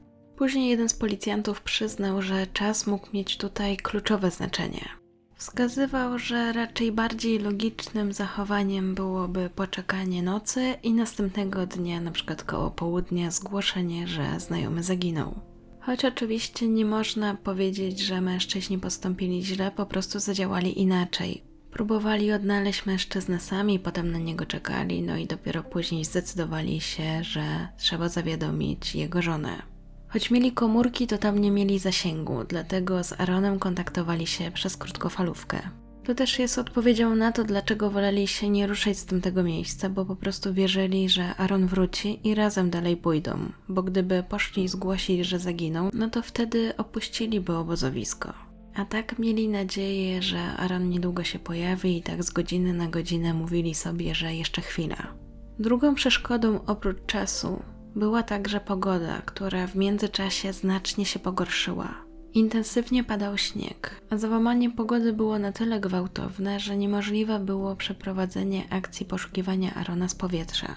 [0.41, 4.89] Później jeden z policjantów przyznał, że czas mógł mieć tutaj kluczowe znaczenie.
[5.35, 12.71] Wskazywał, że raczej bardziej logicznym zachowaniem byłoby poczekanie nocy i następnego dnia, na przykład koło
[12.71, 15.39] południa, zgłoszenie, że znajomy zaginął.
[15.79, 21.43] Choć oczywiście nie można powiedzieć, że mężczyźni postąpili źle, po prostu zadziałali inaczej.
[21.71, 27.67] Próbowali odnaleźć mężczyznę sami, potem na niego czekali, no i dopiero później zdecydowali się, że
[27.77, 29.70] trzeba zawiadomić jego żonę.
[30.13, 35.59] Choć mieli komórki, to tam nie mieli zasięgu, dlatego z Aaronem kontaktowali się przez krótkofalówkę.
[36.03, 40.05] To też jest odpowiedzią na to, dlaczego woleli się nie ruszać z tamtego miejsca, bo
[40.05, 45.39] po prostu wierzyli, że Aaron wróci i razem dalej pójdą, bo gdyby poszli zgłosić, że
[45.39, 48.33] zaginął, no to wtedy opuściliby obozowisko.
[48.75, 53.33] A tak mieli nadzieję, że Aaron niedługo się pojawi i tak z godziny na godzinę
[53.33, 55.13] mówili sobie, że jeszcze chwila.
[55.59, 57.61] Drugą przeszkodą oprócz czasu
[57.95, 61.93] była także pogoda, która w międzyczasie znacznie się pogorszyła.
[62.33, 69.05] Intensywnie padał śnieg, a załamanie pogody było na tyle gwałtowne, że niemożliwe było przeprowadzenie akcji
[69.05, 70.75] poszukiwania Arona z powietrza.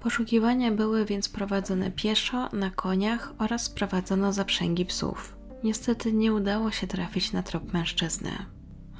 [0.00, 5.36] Poszukiwania były więc prowadzone pieszo, na koniach oraz prowadzono zaprzęgi psów.
[5.64, 8.30] Niestety nie udało się trafić na trop mężczyzny.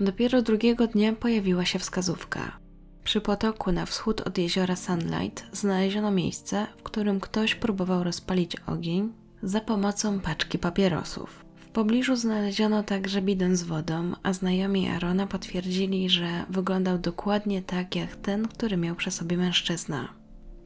[0.01, 2.64] Dopiero drugiego dnia pojawiła się wskazówka.
[3.05, 9.13] Przy potoku na wschód od jeziora Sunlight znaleziono miejsce, w którym ktoś próbował rozpalić ogień
[9.43, 11.45] za pomocą paczki papierosów.
[11.57, 17.97] W pobliżu znaleziono także bidon z wodą, a znajomi Arona potwierdzili, że wyglądał dokładnie tak
[17.97, 20.09] jak ten, który miał przy sobie mężczyzna.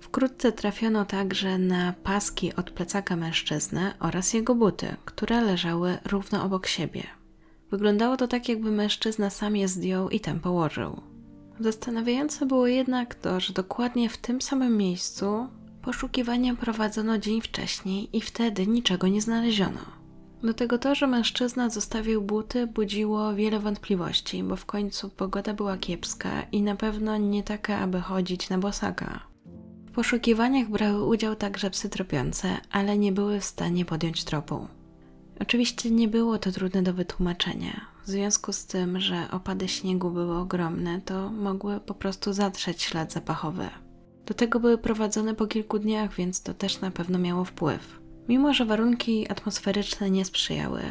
[0.01, 6.67] Wkrótce trafiono także na paski od plecaka mężczyzny oraz jego buty, które leżały równo obok
[6.67, 7.03] siebie.
[7.71, 11.18] Wyglądało to tak, jakby mężczyzna sam je zdjął i tam położył.
[11.61, 15.49] Zastanawiające było jednak to, że dokładnie w tym samym miejscu
[15.83, 19.81] poszukiwania prowadzono dzień wcześniej i wtedy niczego nie znaleziono.
[20.43, 25.77] Do tego to, że mężczyzna zostawił buty, budziło wiele wątpliwości, bo w końcu pogoda była
[25.77, 29.21] kiepska i na pewno nie taka, aby chodzić na bosaka.
[29.87, 34.67] W poszukiwaniach brały udział także psy tropiące, ale nie były w stanie podjąć tropu.
[35.41, 37.98] Oczywiście nie było to trudne do wytłumaczenia.
[38.09, 43.13] W związku z tym, że opady śniegu były ogromne, to mogły po prostu zatrzeć ślad
[43.13, 43.69] zapachowy.
[44.27, 48.01] Do tego były prowadzone po kilku dniach, więc to też na pewno miało wpływ.
[48.29, 50.83] Mimo, że warunki atmosferyczne nie sprzyjały,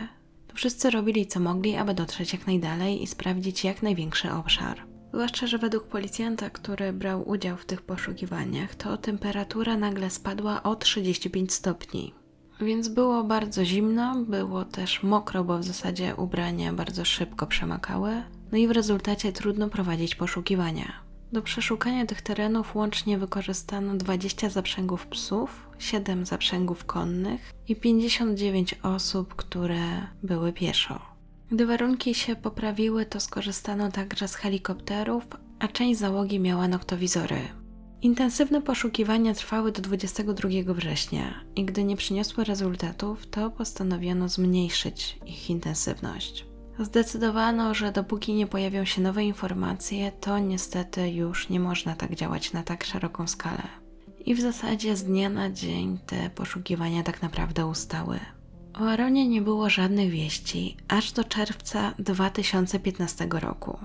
[0.47, 4.81] to wszyscy robili co mogli, aby dotrzeć jak najdalej i sprawdzić jak największy obszar.
[5.13, 10.75] Zwłaszcza, że według policjanta, który brał udział w tych poszukiwaniach, to temperatura nagle spadła o
[10.75, 12.13] 35 stopni.
[12.61, 18.57] Więc było bardzo zimno, było też mokro, bo w zasadzie ubrania bardzo szybko przemakały, no
[18.57, 20.93] i w rezultacie trudno prowadzić poszukiwania.
[21.31, 29.35] Do przeszukania tych terenów łącznie wykorzystano 20 zaprzęgów psów, 7 zaprzęgów konnych i 59 osób,
[29.35, 31.01] które były pieszo.
[31.51, 35.27] Gdy warunki się poprawiły, to skorzystano także z helikopterów,
[35.59, 37.39] a część załogi miała noktowizory.
[38.01, 45.49] Intensywne poszukiwania trwały do 22 września i gdy nie przyniosły rezultatów, to postanowiono zmniejszyć ich
[45.49, 46.45] intensywność.
[46.79, 52.53] Zdecydowano, że dopóki nie pojawią się nowe informacje, to niestety już nie można tak działać
[52.53, 53.63] na tak szeroką skalę.
[54.25, 58.19] I w zasadzie z dnia na dzień te poszukiwania tak naprawdę ustały.
[58.73, 63.77] O Aronie nie było żadnych wieści aż do czerwca 2015 roku.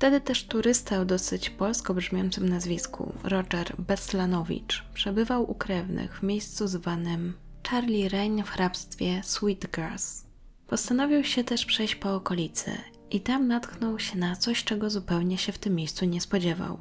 [0.00, 6.68] Wtedy też turysta o dosyć polsko brzmiącym nazwisku, Roger Beslanowicz, przebywał u krewnych w miejscu
[6.68, 7.32] zwanym
[7.68, 10.26] Charlie Rain w hrabstwie Sweetgrass.
[10.66, 12.70] Postanowił się też przejść po okolicy
[13.10, 16.78] i tam natknął się na coś, czego zupełnie się w tym miejscu nie spodziewał.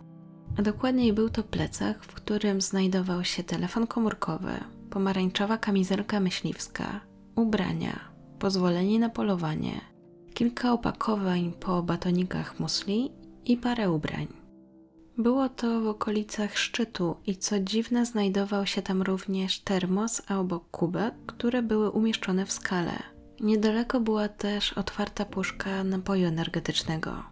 [0.58, 4.54] A dokładniej był to plecak, w którym znajdował się telefon komórkowy,
[4.90, 7.02] pomarańczowa kamizelka myśliwska,
[7.36, 8.00] ubrania,
[8.40, 9.82] pozwolenie na polowanie,
[10.40, 13.12] kilka opakowań po batonikach musli
[13.46, 14.28] i parę ubrań.
[15.18, 20.70] Było to w okolicach szczytu i co dziwne znajdował się tam również termos, a obok
[20.72, 22.92] kubek, które były umieszczone w skale.
[23.40, 27.24] Niedaleko była też otwarta puszka napoju energetycznego.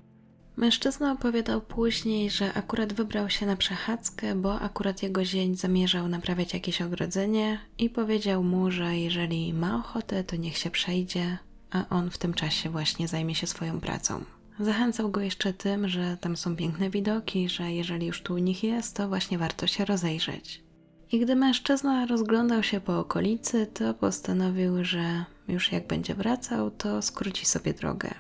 [0.58, 6.54] Mężczyzna opowiadał później, że akurat wybrał się na przechadzkę, bo akurat jego zień zamierzał naprawiać
[6.54, 11.38] jakieś ogrodzenie i powiedział mu, że jeżeli ma ochotę, to niech się przejdzie,
[11.72, 14.24] a on w tym czasie właśnie zajmie się swoją pracą.
[14.60, 18.64] Zachęcał go jeszcze tym, że tam są piękne widoki, że jeżeli już tu u nich
[18.64, 20.64] jest, to właśnie warto się rozejrzeć.
[21.12, 27.02] I gdy mężczyzna rozglądał się po okolicy, to postanowił, że już jak będzie wracał, to
[27.02, 28.14] skróci sobie drogę.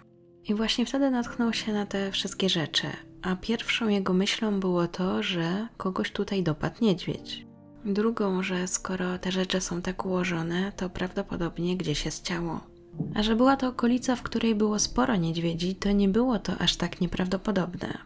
[0.43, 2.87] I właśnie wtedy natknął się na te wszystkie rzeczy,
[3.21, 7.47] a pierwszą jego myślą było to, że kogoś tutaj dopadł niedźwiedź.
[7.85, 12.76] Drugą, że skoro te rzeczy są tak ułożone, to prawdopodobnie gdzieś jest ciało.
[13.15, 16.75] A że była to okolica, w której było sporo niedźwiedzi, to nie było to aż
[16.75, 17.97] tak nieprawdopodobne.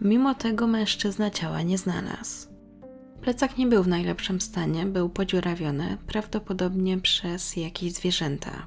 [0.00, 2.48] Mimo tego mężczyzna ciała nie znalazł.
[3.20, 8.66] Plecak nie był w najlepszym stanie, był podziurawiony, prawdopodobnie przez jakieś zwierzęta.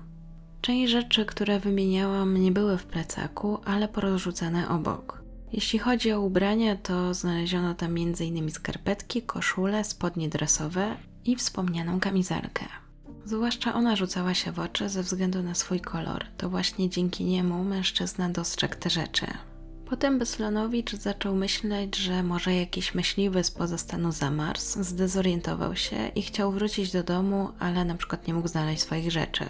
[0.61, 5.23] Część rzeczy, które wymieniałam, nie były w plecaku, ale porozrzucane obok.
[5.53, 8.51] Jeśli chodzi o ubrania, to znaleziono tam m.in.
[8.51, 12.65] skarpetki, koszule, spodnie dresowe i wspomnianą kamizelkę.
[13.25, 16.25] Zwłaszcza ona rzucała się w oczy ze względu na swój kolor.
[16.37, 19.25] To właśnie dzięki niemu mężczyzna dostrzegł te rzeczy.
[19.85, 26.51] Potem Beslanowicz zaczął myśleć, że może jakiś myśliwy spoza stanu zamarzł, zdezorientował się i chciał
[26.51, 29.45] wrócić do domu, ale na przykład nie mógł znaleźć swoich rzeczy.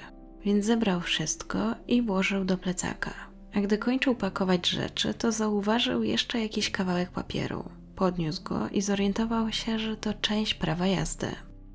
[0.46, 3.14] Więc zebrał wszystko i włożył do plecaka.
[3.54, 7.70] A gdy kończył pakować rzeczy, to zauważył jeszcze jakiś kawałek papieru.
[7.96, 11.28] Podniósł go i zorientował się, że to część prawa jazdy.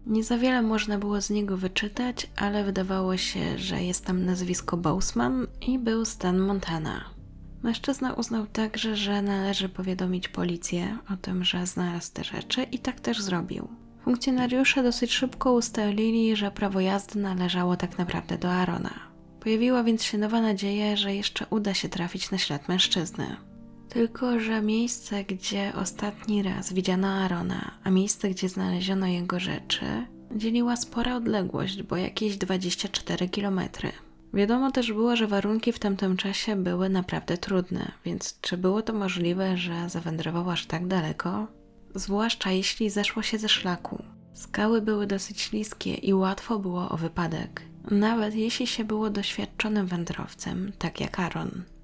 [0.06, 4.76] Nie za wiele można było z niego wyczytać, ale wydawało się, że jest tam nazwisko
[4.76, 7.04] Bousman i był stan Montana.
[7.62, 13.00] Mężczyzna uznał także, że należy powiadomić policję o tym, że znalazł te rzeczy i tak
[13.00, 13.68] też zrobił.
[14.04, 18.94] Funkcjonariusze dosyć szybko ustalili, że prawo jazdy należało tak naprawdę do Arona.
[19.40, 23.36] Pojawiła więc się nowa nadzieja, że jeszcze uda się trafić na ślad mężczyzny.
[23.96, 29.86] Tylko, że miejsce, gdzie ostatni raz widziano Arona, a miejsce, gdzie znaleziono jego rzeczy,
[30.34, 33.92] dzieliła spora odległość, bo jakieś 24 kilometry.
[34.34, 38.92] Wiadomo też było, że warunki w tamtym czasie były naprawdę trudne, więc czy było to
[38.92, 41.46] możliwe, że zawędrował aż tak daleko?
[41.94, 44.02] Zwłaszcza jeśli zeszło się ze szlaku.
[44.34, 50.72] Skały były dosyć śliskie i łatwo było o wypadek, nawet jeśli się było doświadczonym wędrowcem,
[50.78, 51.75] tak jak Aaron.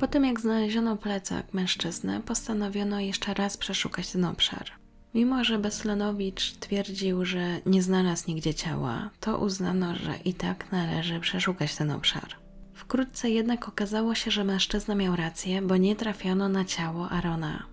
[0.00, 4.70] Po tym jak znaleziono plecak mężczyzny, postanowiono jeszcze raz przeszukać ten obszar.
[5.14, 11.20] Mimo, że Beslenowicz twierdził, że nie znalazł nigdzie ciała, to uznano, że i tak należy
[11.20, 12.28] przeszukać ten obszar.
[12.74, 17.66] Wkrótce jednak okazało się, że mężczyzna miał rację, bo nie trafiono na ciało Arona.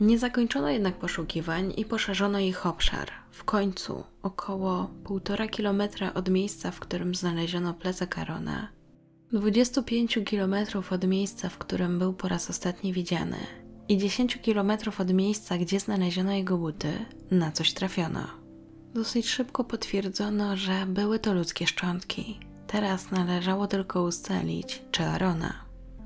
[0.00, 3.10] Nie zakończono jednak poszukiwań i poszerzono ich obszar.
[3.30, 8.68] W końcu, około 1,5 kilometra od miejsca, w którym znaleziono plecak Arona,
[9.32, 13.36] 25 kilometrów od miejsca, w którym był po raz ostatni widziany,
[13.88, 16.92] i 10 kilometrów od miejsca, gdzie znaleziono jego buty,
[17.30, 18.26] na coś trafiono.
[18.94, 22.40] Dosyć szybko potwierdzono, że były to ludzkie szczątki.
[22.66, 25.54] Teraz należało tylko ustalić, czy Arona.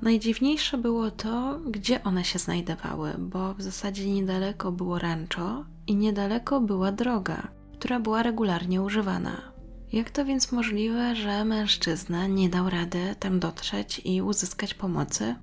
[0.01, 6.61] Najdziwniejsze było to, gdzie one się znajdowały, bo w zasadzie niedaleko było rancho i niedaleko
[6.61, 9.52] była droga, która była regularnie używana.
[9.93, 15.35] Jak to więc możliwe, że mężczyzna nie dał rady tam dotrzeć i uzyskać pomocy?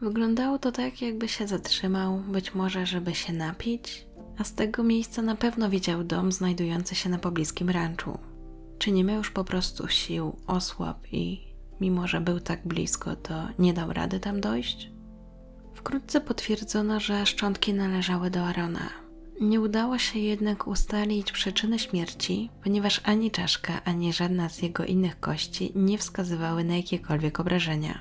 [0.00, 4.06] Wyglądało to tak, jakby się zatrzymał, być może, żeby się napić,
[4.38, 8.18] a z tego miejsca na pewno widział dom znajdujący się na pobliskim ranczu.
[8.78, 11.40] Czy nie miał już po prostu sił, osłab i,
[11.80, 14.90] mimo że był tak blisko, to nie dał rady tam dojść?
[15.74, 19.07] Wkrótce potwierdzono, że szczątki należały do Arona.
[19.40, 25.20] Nie udało się jednak ustalić przyczyny śmierci, ponieważ ani czaszka, ani żadna z jego innych
[25.20, 28.00] kości nie wskazywały na jakiekolwiek obrażenia.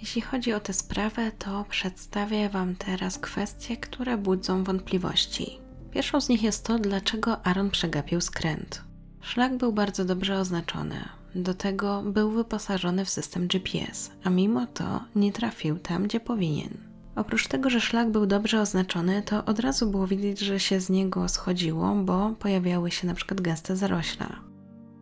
[0.00, 5.58] Jeśli chodzi o tę sprawę, to przedstawię Wam teraz kwestie, które budzą wątpliwości.
[5.90, 8.82] Pierwszą z nich jest to, dlaczego Aaron przegapił skręt.
[9.20, 11.08] Szlak był bardzo dobrze oznaczony.
[11.34, 16.93] Do tego był wyposażony w system GPS, a mimo to nie trafił tam, gdzie powinien.
[17.16, 20.90] Oprócz tego, że szlak był dobrze oznaczony, to od razu było widać, że się z
[20.90, 24.40] niego schodziło, bo pojawiały się na przykład gęste zarośla.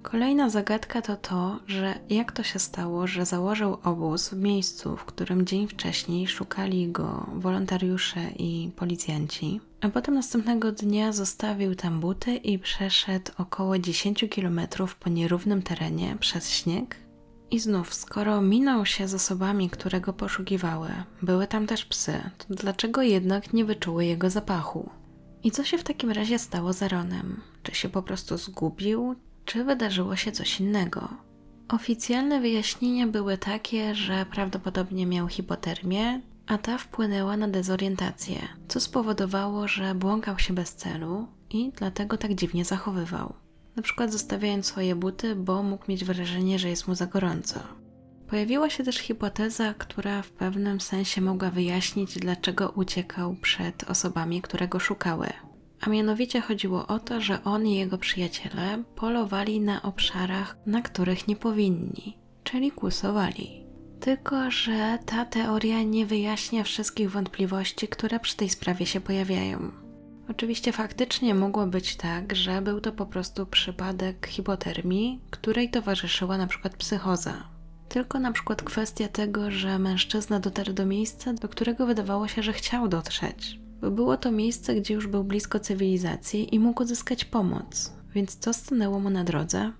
[0.02, 5.04] Kolejna zagadka to to, że jak to się stało, że założył obóz w miejscu, w
[5.04, 12.36] którym dzień wcześniej szukali go wolontariusze i policjanci, a potem następnego dnia zostawił tam buty
[12.36, 14.60] i przeszedł około 10 km
[15.00, 17.01] po nierównym terenie przez śnieg
[17.52, 20.88] i znów, skoro minął się z osobami, które go poszukiwały,
[21.22, 24.90] były tam też psy, to dlaczego jednak nie wyczuły jego zapachu?
[25.44, 27.40] I co się w takim razie stało z Aaronem?
[27.62, 31.08] Czy się po prostu zgubił, czy wydarzyło się coś innego?
[31.68, 39.68] Oficjalne wyjaśnienia były takie, że prawdopodobnie miał hipotermię, a ta wpłynęła na dezorientację, co spowodowało,
[39.68, 43.41] że błąkał się bez celu i dlatego tak dziwnie zachowywał.
[43.76, 47.60] Na przykład zostawiając swoje buty, bo mógł mieć wrażenie, że jest mu za gorąco.
[48.28, 54.68] Pojawiła się też hipoteza, która w pewnym sensie mogła wyjaśnić, dlaczego uciekał przed osobami, które
[54.68, 55.28] go szukały.
[55.80, 61.28] A mianowicie chodziło o to, że on i jego przyjaciele polowali na obszarach, na których
[61.28, 63.66] nie powinni, czyli kłusowali.
[64.00, 69.72] Tylko, że ta teoria nie wyjaśnia wszystkich wątpliwości, które przy tej sprawie się pojawiają.
[70.28, 76.46] Oczywiście faktycznie mogło być tak, że był to po prostu przypadek hipotermii, której towarzyszyła na
[76.46, 77.34] przykład psychoza.
[77.88, 82.52] Tylko na przykład kwestia tego, że mężczyzna dotarł do miejsca, do którego wydawało się, że
[82.52, 83.60] chciał dotrzeć.
[83.80, 87.92] Bo było to miejsce, gdzie już był blisko cywilizacji i mógł uzyskać pomoc.
[88.14, 89.72] Więc co stanęło mu na drodze?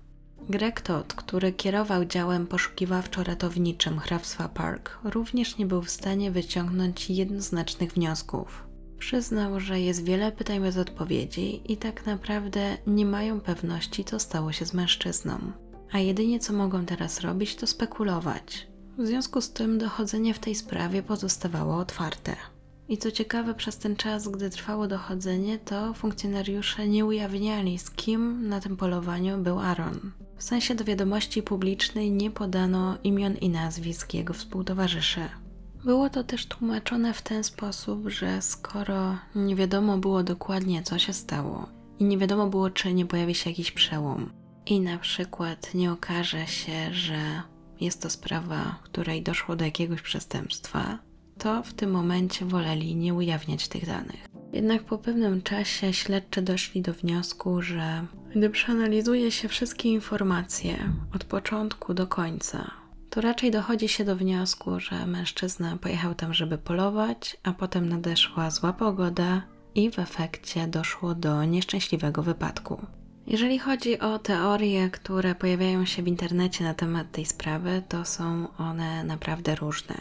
[0.49, 7.93] Greg Todd, który kierował działem poszukiwawczo-ratowniczym hrabstwa Park, również nie był w stanie wyciągnąć jednoznacznych
[7.93, 8.72] wniosków.
[9.07, 14.51] Przyznał, że jest wiele pytań bez odpowiedzi i tak naprawdę nie mają pewności, co stało
[14.51, 15.37] się z mężczyzną.
[15.91, 18.67] A jedynie co mogą teraz robić, to spekulować.
[18.97, 22.35] W związku z tym dochodzenie w tej sprawie pozostawało otwarte.
[22.89, 28.47] I co ciekawe, przez ten czas, gdy trwało dochodzenie, to funkcjonariusze nie ujawniali, z kim
[28.47, 30.11] na tym polowaniu był Aaron.
[30.37, 35.21] W sensie do wiadomości publicznej nie podano imion i nazwisk jego współtowarzyszy.
[35.85, 41.13] Było to też tłumaczone w ten sposób, że skoro nie wiadomo było dokładnie, co się
[41.13, 41.69] stało,
[41.99, 44.29] i nie wiadomo było, czy nie pojawi się jakiś przełom,
[44.65, 47.41] i na przykład nie okaże się, że
[47.79, 50.99] jest to sprawa, w której doszło do jakiegoś przestępstwa,
[51.37, 54.27] to w tym momencie woleli nie ujawniać tych danych.
[54.53, 58.05] Jednak po pewnym czasie śledczy doszli do wniosku, że
[58.35, 60.77] gdy przeanalizuje się wszystkie informacje
[61.15, 62.71] od początku do końca,
[63.13, 68.51] to raczej dochodzi się do wniosku, że mężczyzna pojechał tam, żeby polować, a potem nadeszła
[68.51, 69.41] zła pogoda
[69.75, 72.85] i w efekcie doszło do nieszczęśliwego wypadku.
[73.27, 78.47] Jeżeli chodzi o teorie, które pojawiają się w internecie na temat tej sprawy, to są
[78.57, 79.95] one naprawdę różne.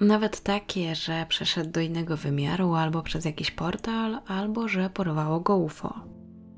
[0.00, 5.56] Nawet takie, że przeszedł do innego wymiaru, albo przez jakiś portal, albo że porwało go
[5.56, 5.94] UFO.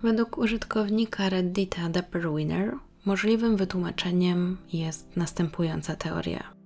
[0.02, 1.82] Według użytkownika Reddita
[2.36, 2.74] Winner
[3.05, 6.61] możliwym wytłumaczeniem jest następująca teoria.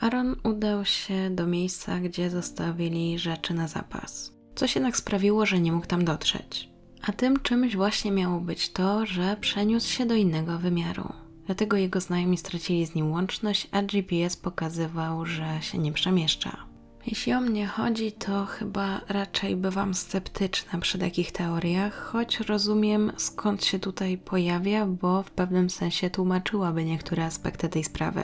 [0.00, 4.32] Aaron udał się do miejsca, gdzie zostawili rzeczy na zapas.
[4.54, 6.68] Coś jednak sprawiło, że nie mógł tam dotrzeć.
[7.02, 11.12] A tym czymś właśnie miało być to, że przeniósł się do innego wymiaru.
[11.46, 16.71] Dlatego jego znajomi stracili z nim łączność, a GPS pokazywał, że się nie przemieszcza.
[17.06, 23.64] Jeśli o mnie chodzi, to chyba raczej bywam sceptyczna przy takich teoriach, choć rozumiem skąd
[23.64, 28.22] się tutaj pojawia, bo w pewnym sensie tłumaczyłaby niektóre aspekty tej sprawy.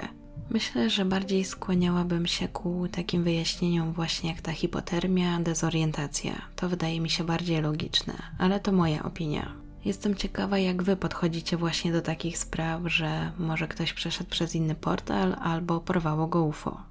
[0.51, 6.33] Myślę, że bardziej skłaniałabym się ku takim wyjaśnieniom właśnie jak ta hipotermia, dezorientacja.
[6.57, 9.53] To wydaje mi się bardziej logiczne, ale to moja opinia.
[9.85, 14.75] Jestem ciekawa, jak Wy podchodzicie właśnie do takich spraw, że może ktoś przeszedł przez inny
[14.75, 16.83] portal albo porwało go UFO.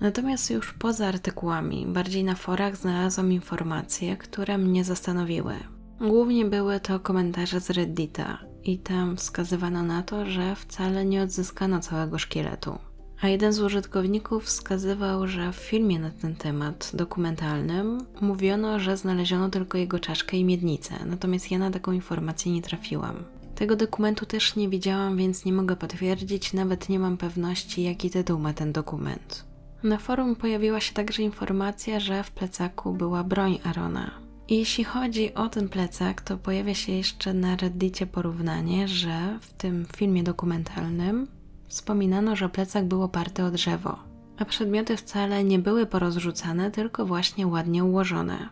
[0.00, 5.54] Natomiast już poza artykułami, bardziej na forach znalazłam informacje, które mnie zastanowiły.
[6.00, 11.80] Głównie były to komentarze z Reddita i tam wskazywano na to, że wcale nie odzyskano
[11.80, 12.78] całego szkieletu.
[13.20, 19.48] A jeden z użytkowników wskazywał, że w filmie na ten temat dokumentalnym mówiono, że znaleziono
[19.48, 23.24] tylko jego czaszkę i miednicę, natomiast ja na taką informację nie trafiłam.
[23.54, 28.38] Tego dokumentu też nie widziałam, więc nie mogę potwierdzić, nawet nie mam pewności, jaki tytuł
[28.38, 29.53] ma ten dokument.
[29.84, 34.10] Na forum pojawiła się także informacja, że w plecaku była broń Arona.
[34.48, 39.52] I jeśli chodzi o ten plecak, to pojawia się jeszcze na Reddicie porównanie, że w
[39.52, 41.26] tym filmie dokumentalnym
[41.68, 43.98] wspominano, że plecak był oparty o drzewo,
[44.38, 48.48] a przedmioty wcale nie były porozrzucane, tylko właśnie ładnie ułożone.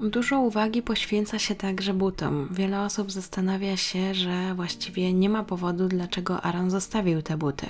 [0.00, 2.48] Dużo uwagi poświęca się także butom.
[2.50, 7.66] Wiele osób zastanawia się, że właściwie nie ma powodu, dlaczego Aaron zostawił te buty.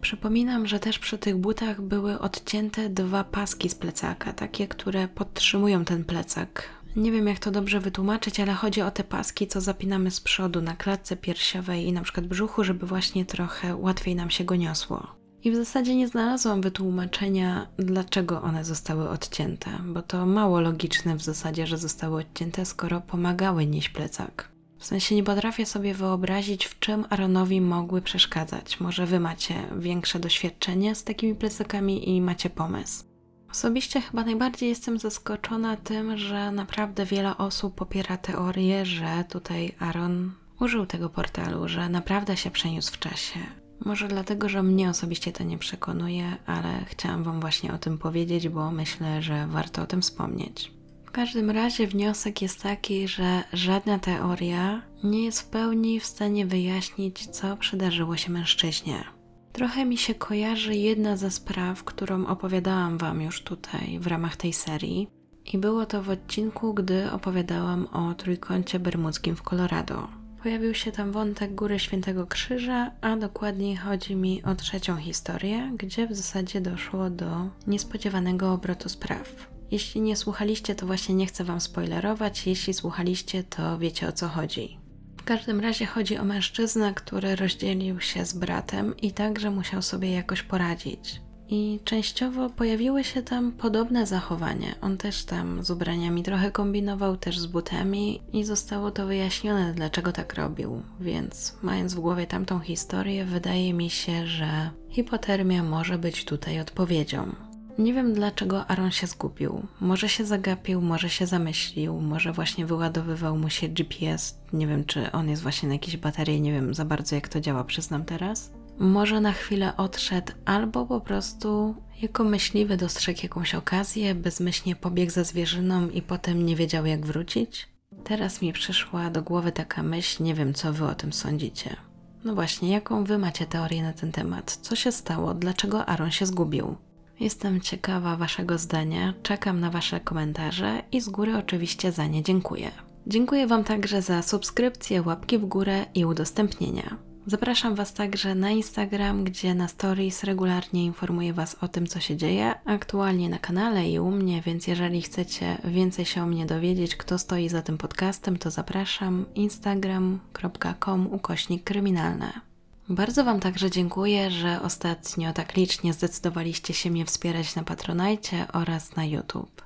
[0.00, 5.84] Przypominam, że też przy tych butach były odcięte dwa paski z plecaka, takie, które podtrzymują
[5.84, 6.68] ten plecak.
[6.96, 10.62] Nie wiem, jak to dobrze wytłumaczyć, ale chodzi o te paski, co zapinamy z przodu
[10.62, 15.16] na klatce piersiowej i na przykład brzuchu, żeby właśnie trochę łatwiej nam się go niosło.
[15.44, 21.22] I w zasadzie nie znalazłam wytłumaczenia, dlaczego one zostały odcięte, bo to mało logiczne w
[21.22, 24.55] zasadzie, że zostały odcięte, skoro pomagały nieść plecak.
[24.78, 28.80] W sensie nie potrafię sobie wyobrazić, w czym Aaronowi mogły przeszkadzać.
[28.80, 33.04] Może wy macie większe doświadczenie z takimi plecakami i macie pomysł.
[33.50, 40.32] Osobiście chyba najbardziej jestem zaskoczona tym, że naprawdę wiele osób popiera teorię, że tutaj Aaron
[40.60, 43.40] użył tego portalu, że naprawdę się przeniósł w czasie.
[43.84, 48.48] Może dlatego, że mnie osobiście to nie przekonuje, ale chciałam Wam właśnie o tym powiedzieć,
[48.48, 50.75] bo myślę, że warto o tym wspomnieć.
[51.06, 56.46] W każdym razie wniosek jest taki, że żadna teoria nie jest w pełni w stanie
[56.46, 59.04] wyjaśnić, co przydarzyło się mężczyźnie.
[59.52, 64.52] Trochę mi się kojarzy jedna ze spraw, którą opowiadałam Wam już tutaj w ramach tej
[64.52, 65.08] serii.
[65.52, 70.08] I było to w odcinku, gdy opowiadałam o trójkącie bermudzkim w Colorado.
[70.42, 76.06] Pojawił się tam wątek Góry Świętego Krzyża, a dokładniej chodzi mi o trzecią historię, gdzie
[76.06, 79.55] w zasadzie doszło do niespodziewanego obrotu spraw.
[79.70, 84.28] Jeśli nie słuchaliście, to właśnie nie chcę Wam spoilerować, jeśli słuchaliście, to wiecie o co
[84.28, 84.78] chodzi.
[85.16, 90.10] W każdym razie chodzi o mężczyznę, który rozdzielił się z bratem i także musiał sobie
[90.10, 91.20] jakoś poradzić.
[91.48, 94.74] I częściowo pojawiły się tam podobne zachowania.
[94.80, 100.12] On też tam z ubraniami trochę kombinował, też z butami, i zostało to wyjaśnione, dlaczego
[100.12, 100.82] tak robił.
[101.00, 107.34] Więc, mając w głowie tamtą historię, wydaje mi się, że hipotermia może być tutaj odpowiedzią.
[107.78, 109.66] Nie wiem dlaczego Aaron się zgubił.
[109.80, 114.38] Może się zagapił, może się zamyślił, może właśnie wyładowywał mu się GPS.
[114.52, 117.40] Nie wiem, czy on jest właśnie na jakiejś baterii, nie wiem za bardzo jak to
[117.40, 124.14] działa, przyznam teraz może na chwilę odszedł, albo po prostu jako myśliwy dostrzegł jakąś okazję,
[124.14, 127.68] bezmyślnie pobiegł za zwierzyną i potem nie wiedział jak wrócić?
[128.04, 131.76] Teraz mi przyszła do głowy taka myśl, nie wiem co wy o tym sądzicie.
[132.24, 134.58] No właśnie, jaką wy macie teorię na ten temat?
[134.62, 135.34] Co się stało?
[135.34, 136.76] Dlaczego Aaron się zgubił?
[137.20, 142.70] Jestem ciekawa waszego zdania, czekam na wasze komentarze i z góry oczywiście za nie dziękuję.
[143.06, 146.96] Dziękuję wam także za subskrypcję, łapki w górę i udostępnienia.
[147.26, 152.16] Zapraszam Was także na Instagram, gdzie na stories regularnie informuję Was o tym, co się
[152.16, 156.96] dzieje aktualnie na kanale i u mnie, więc jeżeli chcecie więcej się o mnie dowiedzieć,
[156.96, 162.55] kto stoi za tym podcastem, to zapraszam instagram.com ukośnik kryminalne.
[162.88, 168.96] Bardzo Wam także dziękuję, że ostatnio tak licznie zdecydowaliście się mnie wspierać na Patronajcie oraz
[168.96, 169.62] na YouTube.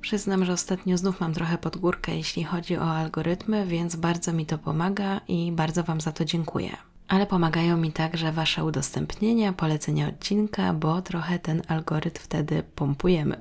[0.00, 4.46] Przyznam, że ostatnio znów mam trochę pod górkę, jeśli chodzi o algorytmy, więc bardzo mi
[4.46, 6.76] to pomaga i bardzo Wam za to dziękuję
[7.12, 13.36] ale pomagają mi także Wasze udostępnienia, polecenia odcinka, bo trochę ten algorytm wtedy pompujemy.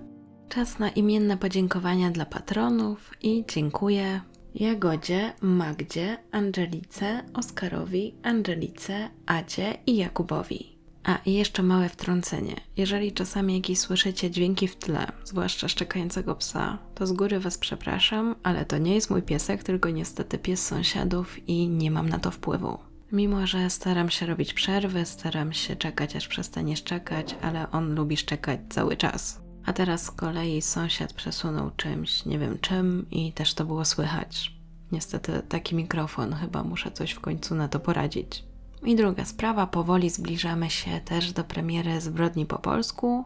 [0.50, 4.22] Czas na imienne podziękowania dla patronów i dziękuję
[4.56, 10.78] Jagodzie, Magdzie, Angelice, Oskarowi, Angelice, Adzie i Jakubowi.
[11.04, 12.56] A i jeszcze małe wtrącenie.
[12.78, 18.36] Jeżeli czasami jakieś słyszycie dźwięki w tle, zwłaszcza szczekającego psa, to z góry Was przepraszam,
[18.44, 22.32] ale to nie jest mój piesek, tylko niestety pies sąsiadów i nie mam na to
[22.32, 22.78] wpływu.
[23.12, 28.18] Mimo, że staram się robić przerwy, staram się czekać, aż przestanie szczekać, ale on lubi
[28.18, 29.42] szczekać cały czas.
[29.66, 34.56] A teraz z kolei sąsiad przesunął czymś, nie wiem czym, i też to było słychać.
[34.92, 38.44] Niestety taki mikrofon, chyba muszę coś w końcu na to poradzić.
[38.84, 43.26] I druga sprawa, powoli zbliżamy się też do premiery Zbrodni po polsku.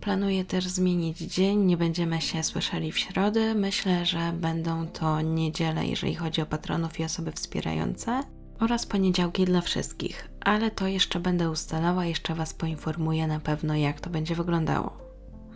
[0.00, 3.54] Planuję też zmienić dzień, nie będziemy się słyszeli w środę.
[3.54, 8.22] Myślę, że będą to niedziele, jeżeli chodzi o patronów i osoby wspierające
[8.60, 14.00] oraz poniedziałki dla wszystkich, ale to jeszcze będę ustalała, jeszcze Was poinformuję na pewno, jak
[14.00, 15.03] to będzie wyglądało.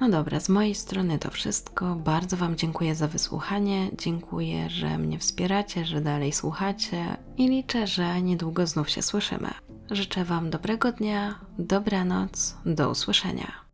[0.01, 1.95] No dobra, z mojej strony to wszystko.
[1.95, 3.91] Bardzo Wam dziękuję za wysłuchanie.
[3.99, 9.51] Dziękuję, że mnie wspieracie, że dalej słuchacie i liczę, że niedługo znów się słyszymy.
[9.91, 13.68] Życzę Wam dobrego dnia, dobranoc, do usłyszenia.